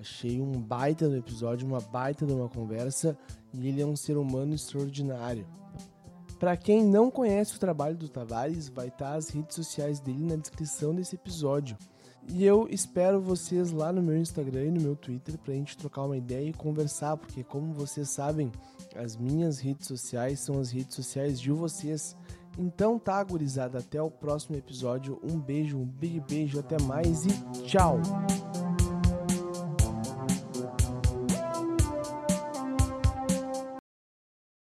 Achei 0.00 0.40
um 0.40 0.52
baita 0.52 1.06
no 1.08 1.16
episódio, 1.16 1.68
uma 1.68 1.80
baita 1.80 2.24
de 2.24 2.32
uma 2.32 2.48
conversa. 2.48 3.16
E 3.52 3.68
ele 3.68 3.82
é 3.82 3.86
um 3.86 3.96
ser 3.96 4.16
humano 4.16 4.54
extraordinário. 4.54 5.46
Para 6.38 6.56
quem 6.56 6.82
não 6.82 7.10
conhece 7.10 7.54
o 7.54 7.60
trabalho 7.60 7.98
do 7.98 8.08
Tavares, 8.08 8.70
vai 8.70 8.88
estar 8.88 9.12
as 9.12 9.28
redes 9.28 9.54
sociais 9.54 10.00
dele 10.00 10.24
na 10.24 10.36
descrição 10.36 10.94
desse 10.94 11.14
episódio. 11.14 11.76
E 12.28 12.44
eu 12.44 12.66
espero 12.70 13.20
vocês 13.20 13.72
lá 13.72 13.92
no 13.92 14.02
meu 14.02 14.16
Instagram 14.16 14.66
e 14.66 14.70
no 14.70 14.80
meu 14.80 14.96
Twitter 14.96 15.36
pra 15.36 15.52
gente 15.52 15.76
trocar 15.76 16.04
uma 16.04 16.16
ideia 16.16 16.48
e 16.48 16.52
conversar, 16.54 17.16
porque 17.16 17.44
como 17.44 17.74
vocês 17.74 18.08
sabem, 18.08 18.50
as 18.96 19.16
minhas 19.16 19.58
redes 19.58 19.86
sociais 19.86 20.40
são 20.40 20.58
as 20.58 20.70
redes 20.70 20.94
sociais 20.94 21.38
de 21.38 21.50
vocês. 21.50 22.16
Então 22.58 22.98
tá, 22.98 23.22
gurizada, 23.22 23.78
até 23.78 24.00
o 24.00 24.10
próximo 24.10 24.56
episódio. 24.56 25.20
Um 25.22 25.38
beijo, 25.38 25.76
um 25.78 25.86
big 25.86 26.20
beijo, 26.20 26.58
até 26.58 26.80
mais 26.82 27.26
e 27.26 27.30
tchau! 27.66 28.00